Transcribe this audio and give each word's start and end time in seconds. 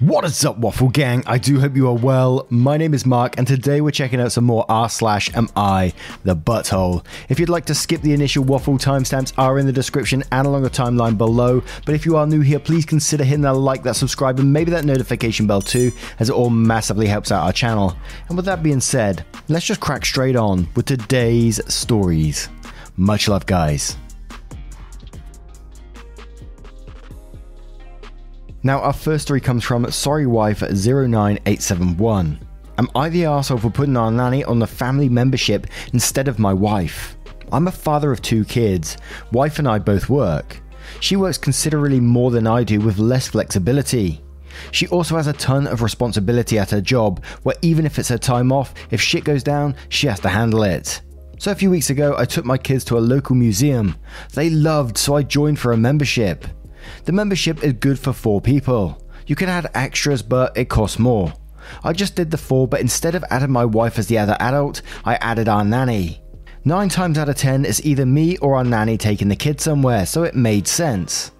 What 0.00 0.26
is 0.26 0.44
up, 0.44 0.58
Waffle 0.58 0.90
Gang? 0.90 1.22
I 1.26 1.38
do 1.38 1.58
hope 1.58 1.74
you 1.74 1.88
are 1.88 1.94
well. 1.94 2.46
My 2.50 2.76
name 2.76 2.92
is 2.92 3.06
Mark, 3.06 3.38
and 3.38 3.46
today 3.46 3.80
we're 3.80 3.92
checking 3.92 4.20
out 4.20 4.30
some 4.30 4.44
more 4.44 4.66
r 4.68 4.90
slash 4.90 5.34
am 5.34 5.48
I 5.56 5.94
the 6.22 6.36
butthole. 6.36 7.02
If 7.30 7.40
you'd 7.40 7.48
like 7.48 7.64
to 7.64 7.74
skip 7.74 8.02
the 8.02 8.12
initial 8.12 8.44
waffle, 8.44 8.76
timestamps 8.76 9.32
are 9.38 9.58
in 9.58 9.64
the 9.64 9.72
description 9.72 10.22
and 10.32 10.46
along 10.46 10.64
the 10.64 10.68
timeline 10.68 11.16
below. 11.16 11.62
But 11.86 11.94
if 11.94 12.04
you 12.04 12.18
are 12.18 12.26
new 12.26 12.42
here, 12.42 12.58
please 12.58 12.84
consider 12.84 13.24
hitting 13.24 13.40
that 13.40 13.54
like, 13.54 13.84
that 13.84 13.96
subscribe, 13.96 14.38
and 14.38 14.52
maybe 14.52 14.70
that 14.72 14.84
notification 14.84 15.46
bell 15.46 15.62
too, 15.62 15.90
as 16.18 16.28
it 16.28 16.34
all 16.34 16.50
massively 16.50 17.06
helps 17.06 17.32
out 17.32 17.44
our 17.44 17.52
channel. 17.54 17.96
And 18.28 18.36
with 18.36 18.44
that 18.44 18.62
being 18.62 18.80
said, 18.80 19.24
let's 19.48 19.64
just 19.64 19.80
crack 19.80 20.04
straight 20.04 20.36
on 20.36 20.68
with 20.76 20.84
today's 20.84 21.58
stories. 21.72 22.50
Much 22.98 23.28
love, 23.28 23.46
guys. 23.46 23.96
Now, 28.62 28.80
our 28.80 28.92
first 28.92 29.26
story 29.26 29.40
comes 29.40 29.64
from 29.64 29.90
Sorry 29.90 30.24
SorryWife09871. 30.24 32.38
Am 32.78 32.88
I 32.94 33.08
the 33.08 33.22
arsehole 33.22 33.60
for 33.60 33.70
putting 33.70 33.96
our 33.96 34.10
nanny 34.10 34.44
on 34.44 34.58
the 34.58 34.66
family 34.66 35.08
membership 35.08 35.66
instead 35.92 36.28
of 36.28 36.38
my 36.38 36.52
wife? 36.52 37.16
I'm 37.52 37.68
a 37.68 37.72
father 37.72 38.12
of 38.12 38.22
two 38.22 38.44
kids. 38.44 38.96
Wife 39.32 39.58
and 39.58 39.68
I 39.68 39.78
both 39.78 40.10
work. 40.10 40.60
She 41.00 41.16
works 41.16 41.38
considerably 41.38 42.00
more 42.00 42.30
than 42.30 42.46
I 42.46 42.64
do 42.64 42.80
with 42.80 42.98
less 42.98 43.28
flexibility. 43.28 44.22
She 44.72 44.88
also 44.88 45.16
has 45.16 45.26
a 45.26 45.32
ton 45.32 45.66
of 45.66 45.82
responsibility 45.82 46.58
at 46.58 46.70
her 46.70 46.80
job, 46.80 47.24
where 47.42 47.56
even 47.62 47.86
if 47.86 47.98
it's 47.98 48.08
her 48.08 48.18
time 48.18 48.52
off, 48.52 48.74
if 48.90 49.00
shit 49.00 49.24
goes 49.24 49.42
down, 49.42 49.74
she 49.88 50.06
has 50.06 50.20
to 50.20 50.28
handle 50.28 50.62
it. 50.62 51.02
So 51.38 51.50
a 51.50 51.54
few 51.54 51.70
weeks 51.70 51.90
ago, 51.90 52.14
I 52.16 52.24
took 52.24 52.46
my 52.46 52.56
kids 52.56 52.82
to 52.84 52.96
a 52.96 53.00
local 53.00 53.36
museum. 53.36 53.96
They 54.32 54.48
loved, 54.48 54.96
so 54.96 55.16
I 55.16 55.22
joined 55.22 55.58
for 55.58 55.72
a 55.72 55.76
membership. 55.76 56.46
The 57.04 57.12
membership 57.12 57.62
is 57.62 57.74
good 57.74 57.98
for 57.98 58.12
four 58.12 58.40
people. 58.40 59.02
You 59.26 59.36
can 59.36 59.48
add 59.48 59.70
extras, 59.74 60.22
but 60.22 60.56
it 60.56 60.68
costs 60.68 60.98
more. 60.98 61.32
I 61.82 61.92
just 61.92 62.14
did 62.14 62.30
the 62.30 62.38
four, 62.38 62.68
but 62.68 62.80
instead 62.80 63.14
of 63.14 63.24
adding 63.30 63.50
my 63.50 63.64
wife 63.64 63.98
as 63.98 64.06
the 64.06 64.18
other 64.18 64.36
adult, 64.38 64.82
I 65.04 65.16
added 65.16 65.48
our 65.48 65.64
nanny. 65.64 66.22
Nine 66.64 66.88
times 66.88 67.18
out 67.18 67.28
of 67.28 67.36
ten, 67.36 67.64
it's 67.64 67.84
either 67.84 68.06
me 68.06 68.36
or 68.38 68.56
our 68.56 68.64
nanny 68.64 68.98
taking 68.98 69.28
the 69.28 69.36
kids 69.36 69.62
somewhere, 69.64 70.06
so 70.06 70.22
it 70.22 70.34
made 70.34 70.66
sense. 70.66 71.30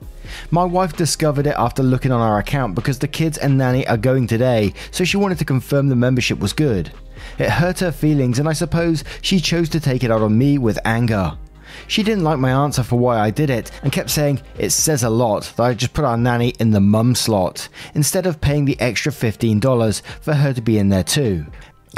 My 0.51 0.65
wife 0.65 0.97
discovered 0.97 1.47
it 1.47 1.55
after 1.57 1.83
looking 1.83 2.13
on 2.13 2.21
our 2.21 2.39
account 2.39 2.75
because 2.75 2.99
the 2.99 3.09
kids 3.09 3.39
and 3.39 3.59
nanny 3.59 3.87
are 3.87 3.97
going 3.97 4.27
today, 4.27 4.75
so 4.91 5.05
she 5.05 5.17
wanted 5.17 5.39
to 5.39 5.45
confirm 5.45 5.89
the 5.89 5.97
membership 5.97 6.39
was 6.39 6.53
good. 6.53 6.93
It 7.39 7.51
hurt 7.51 7.81
her 7.81 7.93
feelings, 7.93 8.39
and 8.39 8.49
I 8.49 8.53
suppose 8.53 9.05
she 9.21 9.41
chose 9.41 9.69
to 9.71 9.81
take 9.81 10.05
it 10.05 10.11
out 10.11 10.23
on 10.23 10.37
me 10.37 10.59
with 10.59 10.79
anger. 10.85 11.37
She 11.87 12.03
didn't 12.03 12.25
like 12.25 12.39
my 12.39 12.51
answer 12.51 12.83
for 12.83 12.99
why 12.99 13.19
I 13.19 13.31
did 13.31 13.51
it 13.51 13.71
and 13.83 13.93
kept 13.93 14.11
saying 14.11 14.41
it 14.59 14.71
says 14.71 15.03
a 15.03 15.11
lot 15.11 15.53
that 15.57 15.63
I 15.63 15.75
just 15.75 15.93
put 15.93 16.05
our 16.05 16.17
nanny 16.17 16.51
in 16.59 16.71
the 16.71 16.81
mum 16.81 17.15
slot 17.15 17.69
instead 17.95 18.27
of 18.27 18.41
paying 18.41 18.65
the 18.65 18.81
extra 18.81 19.13
$15 19.13 20.03
for 20.21 20.35
her 20.35 20.53
to 20.53 20.61
be 20.61 20.79
in 20.79 20.89
there 20.89 21.05
too. 21.05 21.47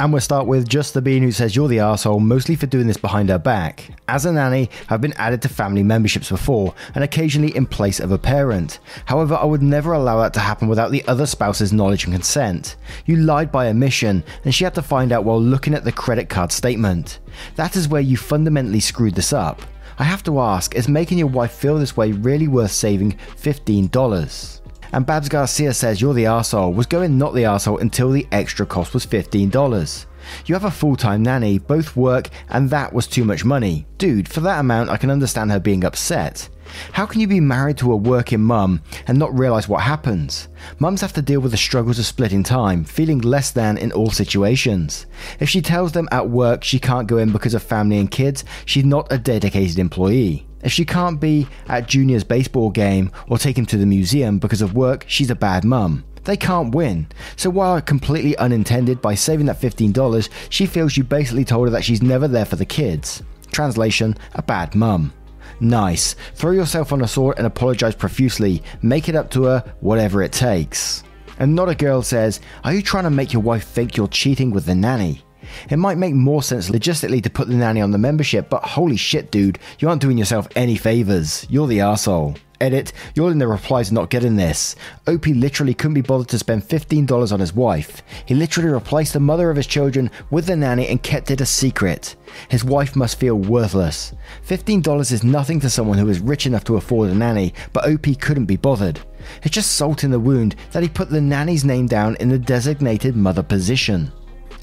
And 0.01 0.13
we'll 0.13 0.21
start 0.21 0.47
with 0.47 0.69
Just 0.69 0.93
the 0.93 1.01
Bean, 1.01 1.23
who 1.23 1.31
says 1.33 1.57
you're 1.57 1.67
the 1.67 1.79
asshole, 1.79 2.21
mostly 2.21 2.55
for 2.55 2.67
doing 2.67 2.87
this 2.87 2.95
behind 2.95 3.27
her 3.27 3.37
back. 3.37 3.91
As 4.07 4.25
a 4.25 4.31
nanny, 4.31 4.69
I've 4.87 5.01
been 5.01 5.11
added 5.17 5.41
to 5.41 5.49
family 5.49 5.83
memberships 5.83 6.29
before, 6.29 6.73
and 6.95 7.03
occasionally 7.03 7.53
in 7.53 7.65
place 7.65 7.99
of 7.99 8.13
a 8.13 8.17
parent. 8.17 8.79
However, 9.03 9.35
I 9.35 9.43
would 9.43 9.61
never 9.61 9.91
allow 9.91 10.21
that 10.21 10.33
to 10.35 10.39
happen 10.39 10.69
without 10.69 10.91
the 10.91 11.05
other 11.09 11.25
spouse's 11.25 11.73
knowledge 11.73 12.05
and 12.05 12.13
consent. 12.13 12.77
You 13.05 13.17
lied 13.17 13.51
by 13.51 13.67
omission, 13.67 14.23
and 14.45 14.55
she 14.55 14.63
had 14.63 14.75
to 14.75 14.81
find 14.81 15.11
out 15.11 15.25
while 15.25 15.41
looking 15.41 15.73
at 15.73 15.83
the 15.83 15.91
credit 15.91 16.29
card 16.29 16.53
statement. 16.53 17.19
That 17.57 17.75
is 17.75 17.89
where 17.89 18.01
you 18.01 18.15
fundamentally 18.15 18.79
screwed 18.79 19.15
this 19.15 19.33
up. 19.33 19.61
I 19.97 20.05
have 20.05 20.23
to 20.23 20.39
ask, 20.39 20.75
is 20.75 20.87
making 20.87 21.17
your 21.17 21.27
wife 21.27 21.51
feel 21.51 21.77
this 21.77 21.97
way 21.97 22.13
really 22.13 22.47
worth 22.47 22.71
saving 22.71 23.17
$15? 23.35 24.58
And 24.91 25.05
Babs 25.05 25.29
Garcia 25.29 25.73
says 25.73 26.01
you're 26.01 26.13
the 26.13 26.23
arsehole, 26.23 26.73
was 26.73 26.87
going 26.87 27.17
not 27.17 27.33
the 27.33 27.43
arsehole 27.43 27.81
until 27.81 28.11
the 28.11 28.27
extra 28.31 28.65
cost 28.65 28.93
was 28.93 29.05
$15. 29.05 30.05
You 30.45 30.55
have 30.55 30.65
a 30.65 30.71
full 30.71 30.95
time 30.95 31.23
nanny, 31.23 31.59
both 31.59 31.95
work, 31.95 32.29
and 32.49 32.69
that 32.69 32.93
was 32.93 33.07
too 33.07 33.23
much 33.23 33.45
money. 33.45 33.85
Dude, 33.97 34.27
for 34.27 34.41
that 34.41 34.59
amount, 34.59 34.89
I 34.89 34.97
can 34.97 35.11
understand 35.11 35.51
her 35.51 35.59
being 35.59 35.83
upset. 35.83 36.49
How 36.91 37.05
can 37.05 37.19
you 37.19 37.27
be 37.27 37.39
married 37.39 37.77
to 37.79 37.91
a 37.91 37.95
working 37.95 38.41
mum 38.41 38.81
and 39.07 39.17
not 39.17 39.37
realise 39.37 39.67
what 39.67 39.81
happens? 39.81 40.49
Mums 40.77 41.01
have 41.01 41.13
to 41.13 41.21
deal 41.21 41.39
with 41.39 41.51
the 41.51 41.57
struggles 41.57 41.99
of 41.99 42.05
splitting 42.05 42.43
time, 42.43 42.83
feeling 42.83 43.19
less 43.19 43.51
than 43.51 43.77
in 43.77 43.91
all 43.91 44.11
situations. 44.11 45.07
If 45.39 45.49
she 45.49 45.61
tells 45.61 45.91
them 45.93 46.07
at 46.11 46.29
work 46.29 46.63
she 46.63 46.79
can't 46.79 47.07
go 47.07 47.17
in 47.17 47.31
because 47.31 47.53
of 47.53 47.63
family 47.63 47.97
and 47.97 48.09
kids, 48.09 48.45
she's 48.65 48.85
not 48.85 49.11
a 49.11 49.17
dedicated 49.17 49.79
employee. 49.79 50.45
If 50.63 50.71
she 50.71 50.85
can't 50.85 51.19
be 51.19 51.47
at 51.67 51.87
Junior's 51.87 52.23
baseball 52.23 52.69
game 52.69 53.11
or 53.27 53.37
take 53.37 53.57
him 53.57 53.65
to 53.67 53.77
the 53.77 53.85
museum 53.85 54.39
because 54.39 54.61
of 54.61 54.75
work, 54.75 55.05
she's 55.07 55.29
a 55.29 55.35
bad 55.35 55.63
mum. 55.63 56.03
They 56.25 56.37
can't 56.37 56.75
win. 56.75 57.07
So 57.37 57.49
while 57.49 57.81
completely 57.81 58.37
unintended 58.37 59.01
by 59.01 59.15
saving 59.15 59.45
that 59.47 59.61
$15, 59.61 60.29
she 60.49 60.65
feels 60.65 60.97
you 60.97 61.03
basically 61.03 61.45
told 61.45 61.67
her 61.67 61.71
that 61.71 61.83
she's 61.83 62.03
never 62.03 62.27
there 62.27 62.45
for 62.45 62.55
the 62.55 62.65
kids. 62.65 63.23
Translation, 63.51 64.15
a 64.35 64.41
bad 64.41 64.75
mum. 64.75 65.13
Nice. 65.59 66.15
Throw 66.35 66.51
yourself 66.51 66.93
on 66.93 67.01
a 67.01 67.07
sword 67.07 67.37
and 67.37 67.47
apologize 67.47 67.95
profusely. 67.95 68.61
Make 68.81 69.09
it 69.09 69.15
up 69.15 69.29
to 69.31 69.43
her, 69.43 69.73
whatever 69.79 70.21
it 70.21 70.31
takes. 70.31 71.03
And 71.39 71.55
not 71.55 71.69
a 71.69 71.75
girl 71.75 72.01
says, 72.01 72.41
Are 72.63 72.73
you 72.73 72.81
trying 72.81 73.05
to 73.05 73.09
make 73.09 73.33
your 73.33 73.41
wife 73.41 73.65
think 73.65 73.95
you're 73.97 74.07
cheating 74.07 74.51
with 74.51 74.65
the 74.65 74.75
nanny? 74.75 75.23
It 75.69 75.77
might 75.77 75.97
make 75.97 76.13
more 76.13 76.43
sense 76.43 76.69
logistically 76.69 77.23
to 77.23 77.29
put 77.29 77.47
the 77.47 77.55
nanny 77.55 77.81
on 77.81 77.91
the 77.91 77.97
membership, 77.97 78.49
but 78.49 78.63
holy 78.63 78.97
shit, 78.97 79.31
dude, 79.31 79.59
you 79.79 79.89
aren't 79.89 80.01
doing 80.01 80.17
yourself 80.17 80.47
any 80.55 80.75
favors. 80.75 81.45
You're 81.49 81.67
the 81.67 81.81
asshole. 81.81 82.35
Edit, 82.61 82.91
you're 83.15 83.31
in 83.31 83.37
the 83.37 83.47
replies 83.47 83.91
not 83.91 84.09
getting 84.09 84.35
this. 84.35 84.75
OP 85.07 85.27
literally 85.27 85.73
couldn't 85.73 85.93
be 85.93 86.01
bothered 86.01 86.27
to 86.29 86.39
spend 86.39 86.63
$15 86.63 87.31
on 87.31 87.39
his 87.39 87.53
wife. 87.53 88.03
He 88.25 88.35
literally 88.35 88.69
replaced 88.69 89.13
the 89.13 89.19
mother 89.21 89.49
of 89.49 89.55
his 89.55 89.67
children 89.67 90.11
with 90.29 90.45
the 90.45 90.57
nanny 90.57 90.87
and 90.87 91.01
kept 91.01 91.31
it 91.31 91.39
a 91.39 91.45
secret. 91.45 92.17
His 92.49 92.65
wife 92.65 92.95
must 92.97 93.19
feel 93.19 93.35
worthless. 93.35 94.13
$15 94.45 95.11
is 95.11 95.23
nothing 95.23 95.61
to 95.61 95.69
someone 95.69 95.97
who 95.97 96.09
is 96.09 96.19
rich 96.19 96.45
enough 96.45 96.65
to 96.65 96.75
afford 96.75 97.09
a 97.09 97.15
nanny, 97.15 97.53
but 97.71 97.89
OP 97.89 98.19
couldn't 98.19 98.45
be 98.45 98.57
bothered. 98.57 98.99
It's 99.43 99.55
just 99.55 99.71
salt 99.71 100.03
in 100.03 100.11
the 100.11 100.19
wound 100.19 100.55
that 100.71 100.83
he 100.83 100.89
put 100.89 101.09
the 101.09 101.21
nanny's 101.21 101.63
name 101.63 101.87
down 101.87 102.17
in 102.17 102.29
the 102.29 102.39
designated 102.39 103.15
mother 103.15 103.43
position. 103.43 104.11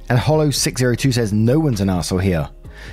And 0.09 0.19
Hollow602 0.19 1.15
says 1.15 1.33
no 1.33 1.59
one's 1.59 1.81
an 1.81 1.91
asshole 1.91 2.19
here. 2.19 2.49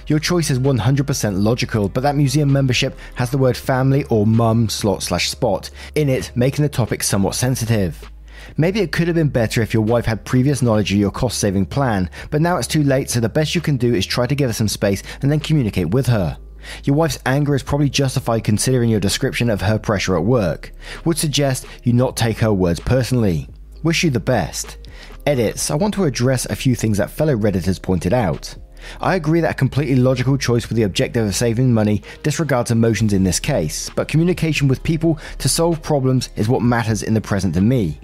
Your 0.08 0.20
choice 0.20 0.50
is 0.50 0.60
100% 0.60 1.44
logical, 1.44 1.90
but 1.90 2.02
that 2.02 2.16
museum 2.16 2.52
membership 2.52 2.98
has 3.16 3.30
the 3.30 3.38
word 3.38 3.58
family 3.58 4.04
or 4.06 4.26
mum 4.26 4.70
slot 4.70 5.04
slash 5.04 5.30
spot 5.30 5.70
in 5.96 6.10
it, 6.10 6.32
making 6.36 6.64
the 6.64 6.70
topic 6.70 7.04
somewhat 7.04 7.36
sensitive. 7.36 8.10
Maybe 8.58 8.82
it 8.82 8.92
could 8.92 9.08
have 9.08 9.16
been 9.16 9.30
better 9.30 9.62
if 9.62 9.74
your 9.74 9.84
wife 9.84 10.06
had 10.06 10.26
previous 10.26 10.62
knowledge 10.62 10.92
of 10.92 10.98
your 10.98 11.12
cost 11.12 11.40
saving 11.40 11.66
plan, 11.66 12.10
but 12.30 12.42
now 12.42 12.58
it's 12.58 12.68
too 12.68 12.84
late, 12.84 13.10
so 13.10 13.20
the 13.20 13.30
best 13.30 13.56
you 13.56 13.62
can 13.62 13.78
do 13.78 13.94
is 13.94 14.06
try 14.06 14.28
to 14.28 14.36
give 14.36 14.50
her 14.50 14.54
some 14.54 14.68
space 14.68 15.04
and 15.22 15.32
then 15.32 15.40
communicate 15.40 15.90
with 15.90 16.08
her. 16.08 16.38
Your 16.84 16.96
wife's 16.96 17.20
anger 17.26 17.56
is 17.56 17.64
probably 17.64 17.90
justified 17.90 18.44
considering 18.44 18.90
your 18.90 19.00
description 19.00 19.50
of 19.50 19.62
her 19.62 19.78
pressure 19.78 20.16
at 20.16 20.24
work. 20.24 20.72
Would 21.06 21.18
suggest 21.18 21.66
you 21.84 21.94
not 21.94 22.16
take 22.16 22.40
her 22.40 22.54
words 22.54 22.80
personally. 22.80 23.50
Wish 23.84 24.04
you 24.04 24.10
the 24.10 24.20
best. 24.20 24.78
Edits. 25.26 25.72
I 25.72 25.76
want 25.76 25.94
to 25.94 26.04
address 26.04 26.46
a 26.46 26.56
few 26.56 26.76
things 26.76 26.98
that 26.98 27.10
fellow 27.10 27.36
Redditors 27.36 27.82
pointed 27.82 28.12
out. 28.14 28.56
I 29.00 29.16
agree 29.16 29.40
that 29.40 29.52
a 29.52 29.56
completely 29.56 29.96
logical 29.96 30.38
choice 30.38 30.68
with 30.68 30.76
the 30.76 30.84
objective 30.84 31.26
of 31.26 31.34
saving 31.34 31.74
money 31.74 32.04
disregards 32.24 32.72
emotions 32.72 33.14
in 33.14 33.24
this 33.24 33.40
case, 33.40 33.90
but 33.96 34.10
communication 34.10 34.68
with 34.68 34.84
people 34.84 35.18
to 35.38 35.48
solve 35.48 35.82
problems 35.82 36.30
is 36.36 36.50
what 36.50 36.62
matters 36.62 37.04
in 37.04 37.14
the 37.14 37.22
present 37.22 37.54
to 37.54 37.62
me. 37.62 37.98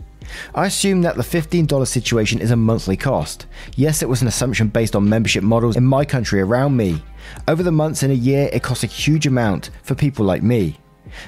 I 0.56 0.68
assume 0.68 1.02
that 1.02 1.18
the 1.18 1.24
$15 1.24 1.88
situation 1.88 2.40
is 2.40 2.52
a 2.52 2.56
monthly 2.56 2.96
cost. 2.96 3.48
Yes, 3.76 4.02
it 4.02 4.08
was 4.08 4.22
an 4.22 4.30
assumption 4.30 4.70
based 4.70 4.96
on 4.96 5.10
membership 5.10 5.44
models 5.44 5.76
in 5.76 5.84
my 5.84 6.06
country 6.06 6.40
around 6.40 6.78
me. 6.78 7.04
Over 7.50 7.64
the 7.64 7.72
months 7.72 8.04
in 8.04 8.12
a 8.12 8.14
year, 8.14 8.50
it 8.54 8.64
costs 8.64 8.86
a 8.86 8.88
huge 8.88 9.28
amount 9.28 9.72
for 9.84 9.96
people 9.96 10.26
like 10.26 10.44
me. 10.44 10.78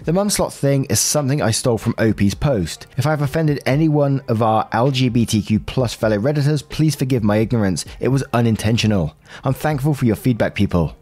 The 0.03 0.13
mum 0.13 0.29
slot 0.29 0.53
thing 0.53 0.85
is 0.85 0.99
something 0.99 1.41
I 1.41 1.51
stole 1.51 1.77
from 1.77 1.95
OP's 1.97 2.33
post. 2.33 2.87
If 2.97 3.05
I've 3.05 3.21
offended 3.21 3.61
any 3.65 3.89
one 3.89 4.21
of 4.27 4.41
our 4.41 4.67
LGBTQ 4.69 5.65
plus 5.65 5.93
fellow 5.93 6.17
Redditors, 6.17 6.67
please 6.67 6.95
forgive 6.95 7.23
my 7.23 7.37
ignorance. 7.37 7.85
It 7.99 8.09
was 8.09 8.23
unintentional. 8.33 9.15
I'm 9.43 9.53
thankful 9.53 9.93
for 9.93 10.05
your 10.05 10.15
feedback, 10.15 10.55
people. 10.55 10.95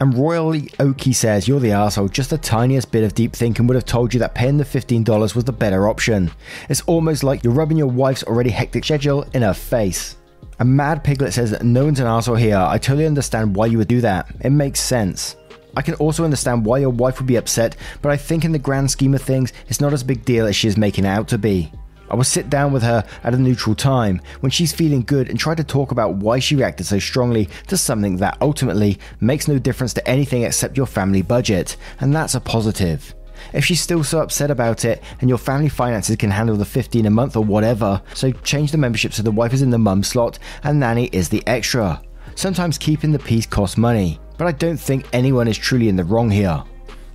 And 0.00 0.16
Royally 0.16 0.70
Oki 0.80 1.12
says, 1.12 1.46
You're 1.46 1.60
the 1.60 1.72
asshole. 1.72 2.08
Just 2.08 2.30
the 2.30 2.38
tiniest 2.38 2.90
bit 2.90 3.04
of 3.04 3.14
deep 3.14 3.34
thinking 3.34 3.66
would 3.66 3.74
have 3.74 3.84
told 3.84 4.14
you 4.14 4.20
that 4.20 4.34
paying 4.34 4.56
the 4.56 4.64
$15 4.64 5.34
was 5.34 5.44
the 5.44 5.52
better 5.52 5.88
option. 5.88 6.30
It's 6.70 6.80
almost 6.82 7.22
like 7.22 7.44
you're 7.44 7.52
rubbing 7.52 7.76
your 7.76 7.86
wife's 7.86 8.24
already 8.24 8.50
hectic 8.50 8.84
schedule 8.84 9.26
in 9.34 9.42
her 9.42 9.52
face. 9.52 10.16
A 10.58 10.64
Mad 10.64 11.04
Piglet 11.04 11.34
says, 11.34 11.62
No 11.62 11.84
one's 11.84 12.00
an 12.00 12.06
asshole 12.06 12.36
here. 12.36 12.56
I 12.56 12.78
totally 12.78 13.06
understand 13.06 13.54
why 13.54 13.66
you 13.66 13.76
would 13.78 13.88
do 13.88 14.00
that. 14.00 14.34
It 14.40 14.50
makes 14.50 14.80
sense. 14.80 15.36
I 15.76 15.82
can 15.82 15.94
also 15.94 16.24
understand 16.24 16.64
why 16.64 16.78
your 16.78 16.90
wife 16.90 17.18
would 17.18 17.26
be 17.26 17.36
upset, 17.36 17.76
but 18.02 18.12
I 18.12 18.16
think 18.16 18.44
in 18.44 18.52
the 18.52 18.58
grand 18.58 18.90
scheme 18.90 19.14
of 19.14 19.22
things, 19.22 19.52
it's 19.68 19.80
not 19.80 19.92
as 19.92 20.02
big 20.02 20.18
a 20.18 20.24
deal 20.24 20.46
as 20.46 20.56
she 20.56 20.68
is 20.68 20.76
making 20.76 21.04
it 21.04 21.08
out 21.08 21.28
to 21.28 21.38
be. 21.38 21.72
I 22.10 22.16
will 22.16 22.24
sit 22.24 22.50
down 22.50 22.72
with 22.72 22.82
her 22.82 23.04
at 23.22 23.34
a 23.34 23.38
neutral 23.38 23.76
time 23.76 24.20
when 24.40 24.50
she's 24.50 24.72
feeling 24.72 25.02
good 25.02 25.28
and 25.28 25.38
try 25.38 25.54
to 25.54 25.62
talk 25.62 25.92
about 25.92 26.16
why 26.16 26.40
she 26.40 26.56
reacted 26.56 26.86
so 26.86 26.98
strongly 26.98 27.48
to 27.68 27.76
something 27.76 28.16
that 28.16 28.36
ultimately 28.40 28.98
makes 29.20 29.46
no 29.46 29.58
difference 29.58 29.94
to 29.94 30.08
anything 30.08 30.42
except 30.42 30.76
your 30.76 30.86
family 30.86 31.22
budget, 31.22 31.76
and 32.00 32.12
that's 32.12 32.34
a 32.34 32.40
positive. 32.40 33.14
If 33.52 33.64
she's 33.64 33.80
still 33.80 34.04
so 34.04 34.20
upset 34.20 34.50
about 34.50 34.84
it 34.84 35.02
and 35.20 35.28
your 35.28 35.38
family 35.38 35.68
finances 35.68 36.16
can 36.16 36.30
handle 36.30 36.56
the 36.56 36.64
15 36.64 37.06
a 37.06 37.10
month 37.10 37.36
or 37.36 37.44
whatever, 37.44 38.02
so 38.14 38.32
change 38.32 38.72
the 38.72 38.78
membership 38.78 39.12
so 39.12 39.22
the 39.22 39.30
wife 39.30 39.54
is 39.54 39.62
in 39.62 39.70
the 39.70 39.78
mum 39.78 40.02
slot 40.02 40.38
and 40.64 40.80
nanny 40.80 41.08
is 41.12 41.28
the 41.28 41.42
extra. 41.46 42.02
Sometimes 42.34 42.76
keeping 42.76 43.12
the 43.12 43.18
peace 43.18 43.46
costs 43.46 43.76
money, 43.76 44.18
but 44.40 44.46
I 44.46 44.52
don't 44.52 44.78
think 44.78 45.06
anyone 45.12 45.48
is 45.48 45.58
truly 45.58 45.90
in 45.90 45.96
the 45.96 46.04
wrong 46.04 46.30
here. 46.30 46.64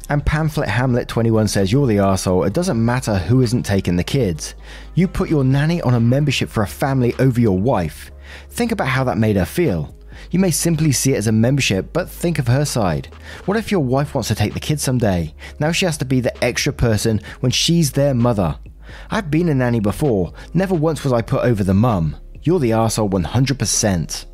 And 0.10 0.24
Pamphlet 0.24 0.70
Hamlet 0.70 1.08
21 1.08 1.48
says, 1.48 1.72
You're 1.72 1.88
the 1.88 1.98
asshole. 1.98 2.44
It 2.44 2.54
doesn't 2.54 2.86
matter 2.86 3.18
who 3.18 3.42
isn't 3.42 3.64
taking 3.64 3.96
the 3.96 4.04
kids. 4.04 4.54
You 4.94 5.08
put 5.08 5.28
your 5.28 5.44
nanny 5.44 5.82
on 5.82 5.96
a 5.96 6.00
membership 6.00 6.50
for 6.50 6.62
a 6.62 6.68
family 6.68 7.16
over 7.18 7.42
your 7.42 7.58
wife. 7.58 8.12
Think 8.50 8.72
about 8.72 8.90
how 8.90 9.04
that 9.06 9.18
made 9.18 9.38
her 9.38 9.46
feel. 9.46 9.98
You 10.30 10.38
may 10.38 10.52
simply 10.52 10.92
see 10.92 11.14
it 11.14 11.18
as 11.18 11.26
a 11.26 11.32
membership, 11.32 11.94
but 11.94 12.12
think 12.12 12.38
of 12.38 12.46
her 12.46 12.64
side. 12.64 13.08
What 13.46 13.58
if 13.58 13.72
your 13.72 13.80
wife 13.80 14.14
wants 14.14 14.28
to 14.28 14.36
take 14.36 14.54
the 14.54 14.60
kids 14.60 14.84
someday? 14.84 15.34
Now 15.60 15.72
she 15.72 15.86
has 15.86 15.98
to 15.98 16.06
be 16.06 16.20
the 16.20 16.44
extra 16.44 16.74
person 16.74 17.22
when 17.40 17.52
she's 17.52 17.92
their 17.92 18.14
mother. 18.14 18.60
I've 19.10 19.32
been 19.32 19.50
a 19.50 19.56
nanny 19.56 19.80
before, 19.80 20.32
never 20.54 20.76
once 20.76 21.04
was 21.04 21.12
I 21.12 21.24
put 21.24 21.44
over 21.44 21.64
the 21.64 21.74
mum. 21.74 22.18
You're 22.44 22.60
the 22.60 22.74
asshole 22.74 23.10
100%. 23.10 24.26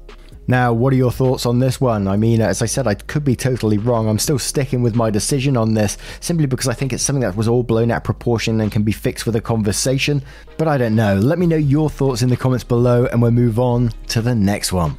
Now, 0.48 0.74
what 0.74 0.92
are 0.92 0.98
your 0.98 1.12
thoughts 1.12 1.46
on 1.46 1.60
this 1.60 1.80
one? 1.80 2.08
I 2.08 2.18
mean, 2.18 2.42
as 2.42 2.62
I 2.62 2.66
said, 2.66 2.88
I 2.88 2.96
could 2.96 3.24
be 3.24 3.36
totally 3.36 3.78
wrong. 3.78 4.10
I'm 4.10 4.20
still 4.20 4.40
sticking 4.40 4.82
with 4.82 4.96
my 4.96 5.10
decision 5.10 5.56
on 5.56 5.76
this 5.76 5.98
simply 6.20 6.48
because 6.48 6.68
I 6.68 6.74
think 6.74 6.94
it's 6.94 7.04
something 7.04 7.22
that 7.22 7.38
was 7.38 7.48
all 7.48 7.64
blown 7.64 7.92
out 7.92 7.98
of 7.98 8.04
proportion 8.04 8.60
and 8.60 8.72
can 8.72 8.84
be 8.84 8.92
fixed 8.92 9.26
with 9.26 9.36
a 9.36 9.42
conversation. 9.42 10.24
But 10.58 10.68
I 10.68 10.78
don't 10.78 10.96
know. 10.96 11.16
Let 11.16 11.40
me 11.40 11.46
know 11.46 11.58
your 11.58 11.90
thoughts 11.90 12.22
in 12.22 12.30
the 12.30 12.38
comments 12.38 12.64
below 12.64 13.06
and 13.06 13.22
we'll 13.22 13.32
move 13.32 13.60
on 13.60 13.92
to 14.08 14.22
the 14.22 14.36
next 14.36 14.74
one. 14.74 14.98